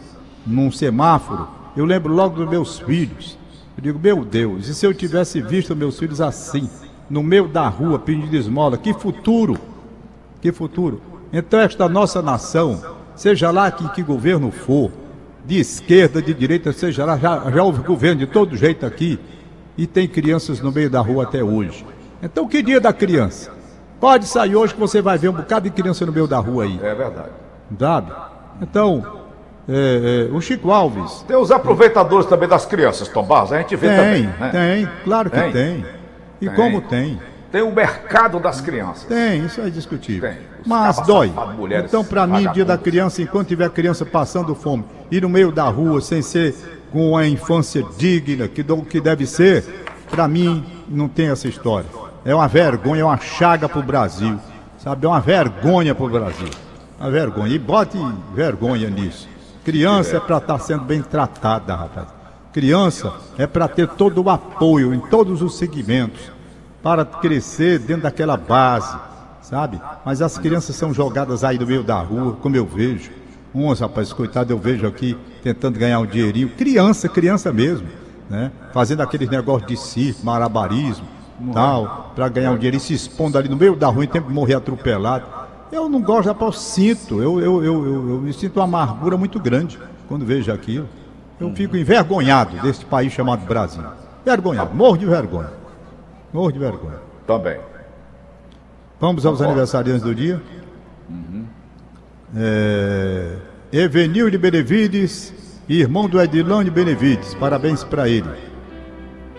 num 0.45 0.71
semáforo, 0.71 1.47
eu 1.75 1.85
lembro 1.85 2.13
logo 2.13 2.35
dos 2.35 2.49
meus 2.49 2.79
filhos. 2.79 3.37
Eu 3.77 3.83
digo, 3.83 3.99
meu 3.99 4.25
Deus, 4.25 4.67
e 4.67 4.75
se 4.75 4.85
eu 4.85 4.93
tivesse 4.93 5.41
visto 5.41 5.75
meus 5.75 5.97
filhos 5.97 6.19
assim, 6.19 6.69
no 7.09 7.23
meio 7.23 7.47
da 7.47 7.67
rua, 7.67 7.97
pedindo 7.97 8.35
esmola, 8.35 8.77
que 8.77 8.93
futuro! 8.93 9.57
Que 10.41 10.51
futuro! 10.51 11.01
Então, 11.31 11.59
esta 11.59 11.87
nossa 11.87 12.21
nação, 12.21 12.81
seja 13.15 13.49
lá 13.51 13.71
que, 13.71 13.87
que 13.89 14.03
governo 14.03 14.51
for, 14.51 14.91
de 15.45 15.59
esquerda, 15.59 16.21
de 16.21 16.33
direita, 16.33 16.71
seja 16.73 17.05
lá, 17.05 17.17
já, 17.17 17.49
já 17.49 17.63
houve 17.63 17.81
governo 17.81 18.19
de 18.19 18.27
todo 18.27 18.55
jeito 18.55 18.85
aqui, 18.85 19.19
e 19.77 19.87
tem 19.87 20.07
crianças 20.07 20.59
no 20.59 20.71
meio 20.71 20.89
da 20.89 20.99
rua 20.99 21.23
até 21.23 21.43
hoje. 21.43 21.85
Então, 22.21 22.47
que 22.47 22.61
dia 22.61 22.81
da 22.81 22.91
criança? 22.91 23.51
Pode 23.99 24.25
sair 24.25 24.55
hoje 24.55 24.73
que 24.73 24.79
você 24.79 25.01
vai 25.01 25.17
ver 25.17 25.29
um 25.29 25.33
bocado 25.33 25.69
de 25.69 25.75
criança 25.75 26.05
no 26.05 26.11
meio 26.11 26.27
da 26.27 26.37
rua 26.37 26.63
aí, 26.65 26.79
É 26.83 26.93
verdade. 26.93 27.29
sabe? 27.79 28.11
Então, 28.61 29.19
é, 29.67 30.27
é, 30.29 30.35
o 30.35 30.41
Chico 30.41 30.71
Alves. 30.71 31.23
Tem 31.27 31.37
os 31.37 31.51
aproveitadores 31.51 32.25
também 32.25 32.47
das 32.49 32.65
crianças, 32.65 33.07
Tom 33.07 33.23
Barros, 33.23 33.53
a 33.53 33.57
gente 33.59 33.75
vê 33.75 33.87
Tem, 33.87 33.97
também. 33.97 34.23
Né? 34.23 34.49
tem, 34.51 34.89
claro 35.03 35.29
que 35.29 35.39
Tem. 35.39 35.51
tem. 35.51 35.85
E 36.41 36.47
Tem. 36.47 36.55
como 36.55 36.81
tem? 36.81 37.19
Tem 37.51 37.61
o 37.61 37.73
mercado 37.73 38.39
das 38.39 38.61
crianças. 38.61 39.03
Tem, 39.05 39.45
isso 39.45 39.59
é 39.61 39.69
discutível. 39.69 40.29
Tem. 40.29 40.37
Mas 40.65 40.95
cabas 40.97 41.07
dói. 41.07 41.31
Então, 41.85 42.03
para 42.03 42.27
mim, 42.27 42.51
dia 42.51 42.65
da 42.65 42.77
criança, 42.77 43.21
enquanto 43.21 43.47
tiver 43.47 43.69
criança 43.69 44.05
passando 44.05 44.53
fome, 44.55 44.83
ir 45.11 45.21
no 45.21 45.29
meio 45.29 45.51
da 45.51 45.67
rua 45.69 46.01
sem 46.01 46.21
ser 46.21 46.55
com 46.91 47.15
a 47.15 47.27
infância 47.27 47.83
digna, 47.97 48.47
que, 48.47 48.63
do- 48.63 48.81
que 48.83 48.99
deve 48.99 49.25
ser, 49.25 49.63
para 50.09 50.27
mim, 50.27 50.63
não 50.87 51.07
tem 51.07 51.29
essa 51.29 51.47
história. 51.47 51.87
é 52.25 52.33
uma 52.35 52.47
vergonha, 52.47 53.01
é 53.01 53.05
uma 53.05 53.17
chaga 53.17 53.69
pro 53.69 53.81
Brasil. 53.81 54.37
Sabe, 54.77 55.05
é 55.05 55.09
uma 55.09 55.19
vergonha 55.21 55.93
pro 55.95 56.07
Brasil. 56.09 56.49
Uma 56.99 57.09
vergonha. 57.11 57.53
E 57.53 57.59
bote 57.59 57.97
vergonha 58.33 58.89
nisso. 58.89 59.27
Criança 59.63 60.17
é 60.17 60.19
para 60.19 60.37
estar 60.37 60.53
tá 60.57 60.59
sendo 60.59 60.83
bem 60.83 61.01
tratada, 61.01 61.75
rapaz. 61.75 62.07
Criança 62.51 63.13
é 63.37 63.45
para 63.45 63.67
ter 63.67 63.87
todo 63.87 64.23
o 64.23 64.29
apoio 64.29 64.93
em 64.93 64.99
todos 64.99 65.41
os 65.41 65.57
segmentos, 65.57 66.31
para 66.81 67.05
crescer 67.05 67.77
dentro 67.79 68.03
daquela 68.03 68.35
base, 68.35 68.97
sabe? 69.49 69.81
Mas 70.05 70.21
as 70.21 70.37
crianças 70.37 70.75
são 70.75 70.93
jogadas 70.93 71.43
aí 71.43 71.57
no 71.57 71.65
meio 71.65 71.83
da 71.83 71.99
rua, 71.99 72.37
como 72.39 72.55
eu 72.55 72.65
vejo. 72.65 73.11
Uns, 73.53 73.79
rapaz, 73.79 74.13
coitado, 74.13 74.53
eu 74.53 74.59
vejo 74.59 74.85
aqui 74.85 75.17
tentando 75.41 75.79
ganhar 75.79 75.99
um 75.99 76.05
dinheirinho. 76.05 76.49
Criança, 76.49 77.09
criança 77.09 77.51
mesmo, 77.51 77.87
né? 78.29 78.51
Fazendo 78.71 79.01
aqueles 79.01 79.27
negócios 79.27 79.67
de 79.67 79.75
circo, 79.75 80.23
marabarismo, 80.23 81.05
tal, 81.51 82.11
para 82.15 82.29
ganhar 82.29 82.51
um 82.51 82.57
dinheirinho, 82.57 82.81
se 82.81 82.93
expondo 82.93 83.39
ali 83.39 83.49
no 83.49 83.57
meio 83.57 83.75
da 83.75 83.87
rua 83.87 84.03
em 84.03 84.07
tempo 84.07 84.27
de 84.27 84.33
morrer 84.33 84.53
atropelado. 84.53 85.25
Eu 85.71 85.89
não 85.89 86.01
gosto, 86.01 86.27
rapaz, 86.27 86.53
eu 86.53 86.59
sinto, 86.59 87.21
eu, 87.21 87.39
eu, 87.39 87.63
eu, 87.63 87.85
eu, 87.85 88.09
eu 88.09 88.21
me 88.21 88.33
sinto 88.33 88.57
uma 88.57 88.65
amargura 88.65 89.17
muito 89.17 89.39
grande 89.39 89.79
quando 90.07 90.25
vejo 90.25 90.51
aquilo. 90.51 90.87
Eu 91.39 91.55
fico 91.55 91.75
envergonhado 91.75 92.61
desse 92.61 92.85
país 92.85 93.11
chamado 93.13 93.45
Brasil. 93.45 93.81
Vergonhado, 94.23 94.75
morro 94.75 94.97
de 94.97 95.05
vergonha. 95.07 95.49
Morro 96.31 96.51
de 96.51 96.59
vergonha. 96.59 96.97
Também. 97.25 97.57
Vamos 98.99 99.25
aos 99.25 99.41
aniversariantes 99.41 100.01
do 100.01 100.13
dia. 100.13 100.41
Uhum. 101.09 101.45
É... 102.35 103.35
Evenil 103.71 104.29
de 104.29 104.37
Benevides, 104.37 105.33
irmão 105.67 106.09
do 106.09 106.21
Edilão 106.21 106.63
de 106.63 106.69
Benevides. 106.69 107.33
Parabéns 107.35 107.83
para 107.83 108.09
ele. 108.09 108.29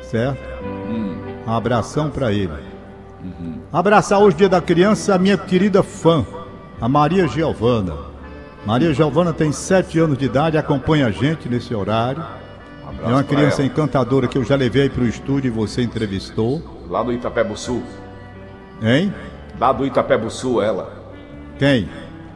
Certo? 0.02 0.40
Uhum. 0.64 1.16
Um 1.46 1.52
abração 1.52 2.10
para 2.10 2.32
ele. 2.32 2.52
Uhum. 3.22 3.60
Abraçar 3.72 4.18
hoje, 4.18 4.36
dia 4.36 4.48
da 4.48 4.60
criança, 4.60 5.14
a 5.14 5.18
minha 5.18 5.36
querida 5.36 5.82
fã, 5.82 6.24
a 6.80 6.88
Maria 6.88 7.28
Giovana. 7.28 7.94
Maria 8.64 8.94
Giovana 8.94 9.32
tem 9.32 9.52
sete 9.52 9.98
anos 9.98 10.16
de 10.16 10.24
idade, 10.24 10.56
acompanha 10.56 11.06
a 11.06 11.10
gente 11.10 11.48
nesse 11.48 11.74
horário. 11.74 12.24
Um 13.02 13.10
é 13.10 13.12
uma 13.12 13.24
criança 13.24 13.62
encantadora 13.62 14.26
que 14.26 14.36
eu 14.36 14.44
já 14.44 14.56
levei 14.56 14.88
para 14.88 15.02
o 15.02 15.06
estúdio 15.06 15.48
e 15.48 15.50
você 15.50 15.82
entrevistou. 15.82 16.62
Lá 16.88 17.02
do 17.02 17.12
Itapé 17.12 17.44
Sul. 17.56 17.82
Hein? 18.82 19.12
Lá 19.60 19.72
do 19.72 19.84
Itapé 19.84 20.18
Sul, 20.30 20.62
ela. 20.62 20.90
Quem? 21.58 21.86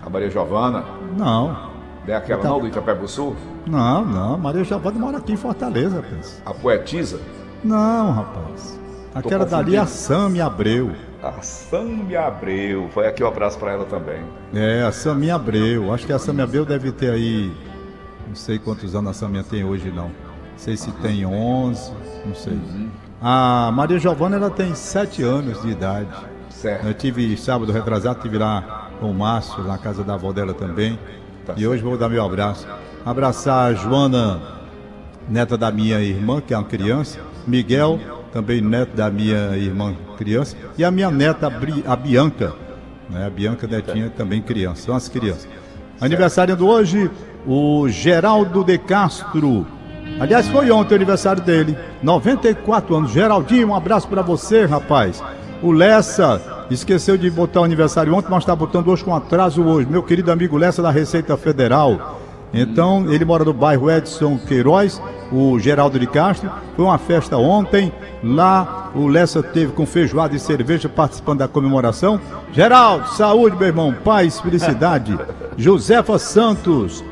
A 0.05 0.11
Maria 0.11 0.31
Giovana. 0.31 0.85
Não. 1.17 1.73
É 2.07 2.15
aquela 2.15 2.41
Ita... 2.41 2.49
não 2.51 2.61
do 2.61 2.67
Itapé 2.67 2.95
Sul? 3.07 3.35
Não, 3.67 4.05
não. 4.05 4.37
Maria 4.37 4.63
Giovana 4.63 4.99
mora 4.99 5.17
aqui 5.17 5.33
em 5.33 5.37
Fortaleza, 5.37 6.03
rapaz. 6.03 6.43
A 6.45 6.53
poetisa? 6.53 7.19
Não, 7.65 8.13
rapaz. 8.13 8.79
Aquela 9.15 9.47
dali 9.47 9.75
é 9.75 9.79
a 9.79 9.87
Sami 9.87 10.39
Abreu. 10.39 10.93
A 11.23 11.41
Sami 11.41 12.15
Abreu. 12.15 12.91
Foi 12.93 13.07
aqui 13.07 13.25
um 13.25 13.29
abraço 13.29 13.59
para 13.59 13.73
ela 13.73 13.87
também. 13.87 14.23
É, 14.53 14.83
a 14.83 14.93
Sami 14.93 15.31
Abreu. 15.31 15.95
Acho 15.95 16.05
que 16.05 16.13
a 16.13 16.19
Sami 16.19 16.43
Abreu 16.43 16.67
deve 16.67 16.93
ter 16.93 17.11
aí. 17.11 17.51
Não 18.29 18.35
sei 18.35 18.59
quantos 18.59 18.95
anos 18.95 19.13
a 19.13 19.15
Sami 19.15 19.43
tem 19.45 19.65
hoje, 19.65 19.91
não. 19.91 20.09
Não 20.09 20.59
sei 20.59 20.77
se 20.77 20.93
tem 20.93 21.25
11, 21.25 21.91
não 22.27 22.35
sei. 22.35 22.53
Uhum. 22.53 22.91
A 23.23 23.73
Maria 23.73 23.99
Giovana, 23.99 24.37
ela 24.37 24.51
tem 24.51 24.75
7 24.75 25.23
anos 25.23 25.63
de 25.63 25.71
idade. 25.71 26.34
Certo. 26.65 26.87
Eu 26.87 26.95
tive 26.95 27.37
sábado 27.37 27.71
retrasado, 27.71 28.21
tive 28.23 28.39
lá 28.39 28.89
com 28.99 29.11
o 29.11 29.15
Márcio, 29.15 29.63
na 29.65 29.77
casa 29.77 30.03
da 30.03 30.15
avó 30.15 30.33
dela 30.33 30.55
também. 30.55 30.99
Tá 31.45 31.53
e 31.53 31.57
certo. 31.57 31.71
hoje 31.71 31.83
vou 31.83 31.99
dar 31.99 32.09
meu 32.09 32.25
abraço. 32.25 32.67
Abraçar 33.05 33.71
a 33.71 33.75
Joana, 33.75 34.41
neta 35.29 35.59
da 35.59 35.71
minha 35.71 36.01
irmã, 36.01 36.41
que 36.41 36.55
é 36.55 36.57
uma 36.57 36.65
criança. 36.65 37.21
Miguel, 37.47 38.01
também 38.33 38.63
neto 38.63 38.97
da 38.97 39.11
minha 39.11 39.55
irmã 39.59 39.95
criança, 40.17 40.57
e 40.79 40.83
a 40.83 40.91
minha 40.91 41.11
neta, 41.11 41.53
a 41.87 41.97
Bianca, 41.97 42.55
né? 43.11 43.27
a 43.27 43.31
Bianca 43.31 43.67
netinha 43.67 44.09
também 44.09 44.41
criança, 44.41 44.87
são 44.87 44.97
as 44.97 45.07
crianças. 45.07 45.47
Aniversário 46.01 46.57
do 46.57 46.67
hoje, 46.67 47.11
o 47.47 47.87
Geraldo 47.91 48.65
de 48.65 48.79
Castro. 48.79 49.67
Aliás, 50.19 50.49
foi 50.49 50.71
ontem 50.71 50.95
o 50.95 50.97
aniversário 50.97 51.43
dele, 51.43 51.77
94 52.03 52.97
anos. 52.97 53.11
Geraldinho, 53.11 53.69
um 53.69 53.75
abraço 53.75 54.09
para 54.09 54.23
você, 54.23 54.65
rapaz. 54.65 55.23
O 55.65 55.73
Lessa 55.73 56.67
esqueceu 56.71 57.17
de 57.17 57.31
botar 57.31 57.63
o 57.63 57.65
aniversário 57.65 58.15
ontem, 58.15 58.29
mas 58.31 58.43
está 58.43 58.55
botando 58.55 58.89
hoje 58.89 59.03
com 59.03 59.15
atraso 59.15 59.65
hoje. 59.65 59.89
Meu 59.89 60.03
querido 60.03 60.31
amigo 60.31 60.59
Lessa 60.59 60.83
da 60.83 60.91
Receita 60.91 61.39
Federal. 61.39 62.21
Então, 62.53 63.11
ele 63.11 63.25
mora 63.25 63.47
no 63.47 63.55
bairro 63.55 63.91
Edson 63.91 64.37
Queiroz, 64.37 65.01
o 65.33 65.59
Geraldo 65.59 65.99
de 65.99 66.07
Castro. 66.07 66.51
Foi 66.77 66.85
uma 66.85 66.99
festa 66.99 67.39
ontem. 67.39 67.91
Lá 68.23 68.91
o 68.95 69.09
Lessa 69.09 69.43
teve 69.43 69.73
com 69.73 69.87
feijoada 69.87 70.37
e 70.37 70.39
cerveja 70.39 70.87
participando 70.87 71.39
da 71.39 71.49
comemoração. 71.49 72.21
Geraldo, 72.53 73.09
saúde, 73.15 73.57
meu 73.57 73.69
irmão, 73.69 73.95
paz, 74.05 74.41
felicidade. 74.41 75.19
Josefa 75.57 76.19
Santos, 76.19 77.03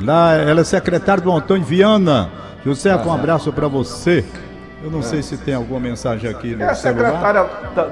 lá 0.00 0.32
ela 0.34 0.62
é 0.62 0.64
secretária 0.64 1.22
do 1.22 1.30
Antônio 1.30 1.64
Viana. 1.64 2.28
Josefa, 2.66 3.08
um 3.08 3.12
abraço 3.14 3.52
para 3.52 3.68
você. 3.68 4.24
Eu 4.84 4.90
não 4.90 4.98
é. 4.98 5.02
sei 5.02 5.22
se 5.22 5.38
tem 5.38 5.54
alguma 5.54 5.80
mensagem 5.80 6.30
aqui 6.30 6.54
no 6.54 6.62
é 6.62 6.68
a 6.68 6.74
secretária 6.74 7.42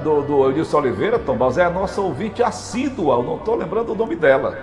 do, 0.03 0.21
do 0.21 0.43
Eudilson 0.43 0.77
Oliveira, 0.77 1.17
Tom 1.17 1.35
Balzé, 1.35 1.63
é 1.63 1.65
a 1.65 1.69
nossa 1.71 1.99
ouvinte 1.99 2.43
assídua, 2.43 3.15
eu 3.15 3.23
não 3.23 3.37
estou 3.37 3.55
lembrando 3.55 3.93
o 3.93 3.95
nome 3.95 4.15
dela. 4.15 4.59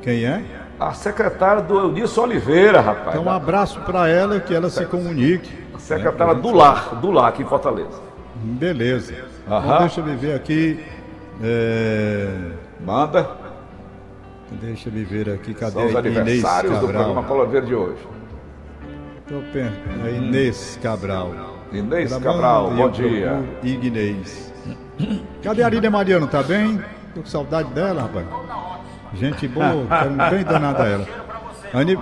Quem 0.00 0.24
é? 0.24 0.42
A 0.80 0.94
secretária 0.94 1.60
do 1.60 1.78
Eunice 1.78 2.18
Oliveira, 2.18 2.80
rapaz. 2.80 3.08
Então 3.10 3.24
um 3.24 3.30
abraço 3.30 3.78
para 3.82 4.08
ela, 4.08 4.40
que 4.40 4.54
ela 4.54 4.70
se 4.70 4.86
comunique. 4.86 5.52
A 5.74 5.78
secretária 5.78 6.32
né, 6.32 6.40
do 6.40 6.50
Lar, 6.52 6.94
do 6.94 7.10
Lar 7.10 7.28
aqui 7.28 7.42
em 7.42 7.46
Fortaleza. 7.46 8.00
Beleza. 8.34 9.14
Então, 9.46 9.78
deixa 9.80 10.00
eu 10.00 10.16
ver 10.16 10.34
aqui. 10.34 10.82
É... 11.42 12.28
Manda. 12.80 13.28
Deixa 14.52 14.88
eu 14.88 15.06
ver 15.06 15.28
aqui, 15.28 15.52
cadê 15.52 15.72
São 15.72 15.86
os 15.86 15.96
aniversários 15.96 16.78
do 16.78 16.88
programa 16.88 17.22
Cola 17.24 17.46
Verde 17.46 17.74
hoje. 17.74 17.98
Perto. 19.40 20.04
A 20.04 20.10
Inês 20.10 20.78
Cabral. 20.82 21.34
Inês 21.72 22.14
Cabral, 22.18 22.70
bom 22.70 22.90
dia. 22.90 23.42
Ignês. 23.62 24.52
Cadê 25.42 25.62
a 25.62 25.66
Arília 25.66 25.90
Mariano, 25.90 26.26
tá 26.26 26.42
bem? 26.42 26.78
Tô 27.14 27.20
com 27.20 27.26
saudade 27.26 27.70
dela, 27.72 28.02
rapaz. 28.02 28.26
Gente 29.14 29.48
boa, 29.48 29.86
bem 30.30 30.44
danada 30.44 30.84
ela. 30.84 31.06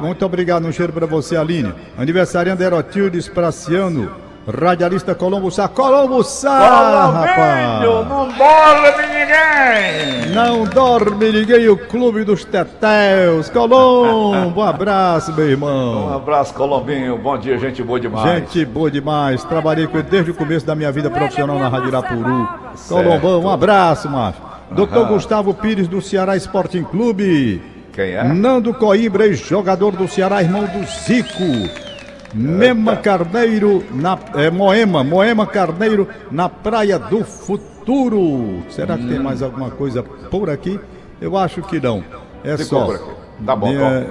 Muito 0.00 0.26
obrigado, 0.26 0.66
um 0.66 0.72
cheiro 0.72 0.92
para 0.92 1.06
você, 1.06 1.36
Aline. 1.36 1.72
Aniversariando 1.96 2.62
Erotildes 2.62 3.28
Praciano, 3.28 4.10
radialista 4.46 5.14
Colombo 5.14 5.50
Sá. 5.50 5.68
Colombo 5.68 6.22
Sá, 6.22 7.10
rapaz! 7.10 7.82
Não 7.82 8.28
dorme 8.28 9.06
ninguém! 9.06 10.34
Não 10.34 10.64
dorme 10.64 11.32
ninguém, 11.32 11.68
o 11.68 11.76
Clube 11.76 12.24
dos 12.24 12.44
Tetéus. 12.44 13.48
Colombo, 13.50 14.60
um 14.60 14.62
abraço, 14.62 15.32
meu 15.32 15.48
irmão. 15.48 16.08
Um 16.08 16.16
abraço, 16.16 16.54
Colombinho. 16.54 17.18
Bom 17.18 17.36
dia, 17.38 17.58
gente 17.58 17.82
boa 17.82 18.00
demais. 18.00 18.30
Gente 18.30 18.64
boa 18.64 18.90
demais. 18.90 19.44
Trabalhei 19.44 19.86
com 19.86 19.98
ele 19.98 20.08
desde 20.08 20.30
o 20.30 20.34
começo 20.34 20.64
da 20.66 20.74
minha 20.74 20.90
vida 20.92 21.10
profissional 21.10 21.58
na 21.58 21.68
Rádio 21.68 21.88
Irapuru. 21.88 22.48
Colombão, 22.88 23.42
um 23.42 23.50
abraço, 23.50 24.08
macho. 24.08 24.38
Doutor 24.70 25.08
Gustavo 25.08 25.52
Pires, 25.52 25.88
do 25.88 26.00
Ceará 26.00 26.36
Sporting 26.36 26.84
Clube. 26.84 27.60
Quem 27.92 28.12
é? 28.12 28.22
Nando 28.22 28.72
Coimbra, 28.72 29.32
jogador 29.32 29.90
do 29.92 30.06
Ceará, 30.06 30.40
irmão 30.42 30.64
do 30.64 30.84
Zico. 30.86 31.89
Mema 32.34 32.96
Carneiro, 32.96 33.84
na, 33.90 34.18
é, 34.34 34.50
Moema, 34.50 35.02
Moema 35.02 35.46
Carneiro, 35.46 36.08
na 36.30 36.48
Praia 36.48 36.98
do 36.98 37.24
Futuro. 37.24 38.62
Será 38.68 38.96
que 38.96 39.04
hum. 39.04 39.08
tem 39.08 39.18
mais 39.18 39.42
alguma 39.42 39.70
coisa 39.70 40.02
por 40.02 40.48
aqui? 40.48 40.78
Eu 41.20 41.36
acho 41.36 41.62
que 41.62 41.80
não. 41.80 42.04
É 42.44 42.56
Ficou 42.56 42.80
só. 42.80 42.86
Por 42.86 42.94
aqui. 42.96 43.10
Tá 43.44 43.56
bom, 43.56 43.72
é, 43.72 44.06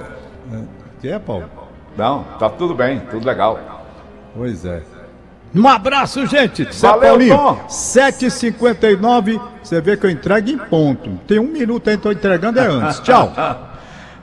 Que 1.00 1.08
é, 1.08 1.18
Paulo? 1.18 1.48
Não, 1.96 2.24
tá 2.38 2.48
tudo 2.48 2.74
bem, 2.74 3.00
tudo 3.10 3.26
legal. 3.26 3.86
Pois 4.34 4.64
é. 4.64 4.82
Um 5.54 5.66
abraço, 5.66 6.24
gente. 6.26 6.64
Valeu, 6.80 7.00
Paulinho. 7.00 7.36
Tom. 7.36 7.56
7h59. 7.68 9.40
Você 9.62 9.80
vê 9.80 9.96
que 9.96 10.06
eu 10.06 10.10
entrego 10.10 10.48
em 10.48 10.58
ponto. 10.58 11.10
Tem 11.26 11.40
um 11.40 11.48
minuto 11.48 11.88
aí, 11.88 11.96
estou 11.96 12.12
entregando 12.12 12.60
é 12.60 12.66
antes. 12.66 13.00
Tchau. 13.00 13.32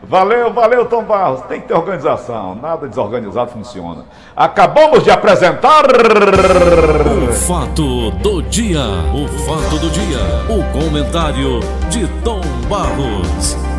Valeu, 0.10 0.54
valeu, 0.54 0.86
Tom 0.86 1.04
Barros. 1.04 1.42
Tem 1.48 1.60
que 1.60 1.68
ter 1.68 1.74
organização. 1.74 2.56
Nada 2.56 2.88
desorganizado 2.88 3.52
funciona. 3.52 4.06
Acabamos 4.36 5.04
de 5.04 5.12
apresentar. 5.12 5.84
O 5.86 7.34
fato 7.34 8.12
do 8.12 8.42
dia. 8.44 8.84
O 9.14 9.28
fato 9.40 9.78
do 9.80 9.90
dia. 9.90 10.20
O 10.50 10.64
comentário 10.72 11.60
de 11.90 12.08
Tom 12.24 12.42
Barros. 12.70 13.77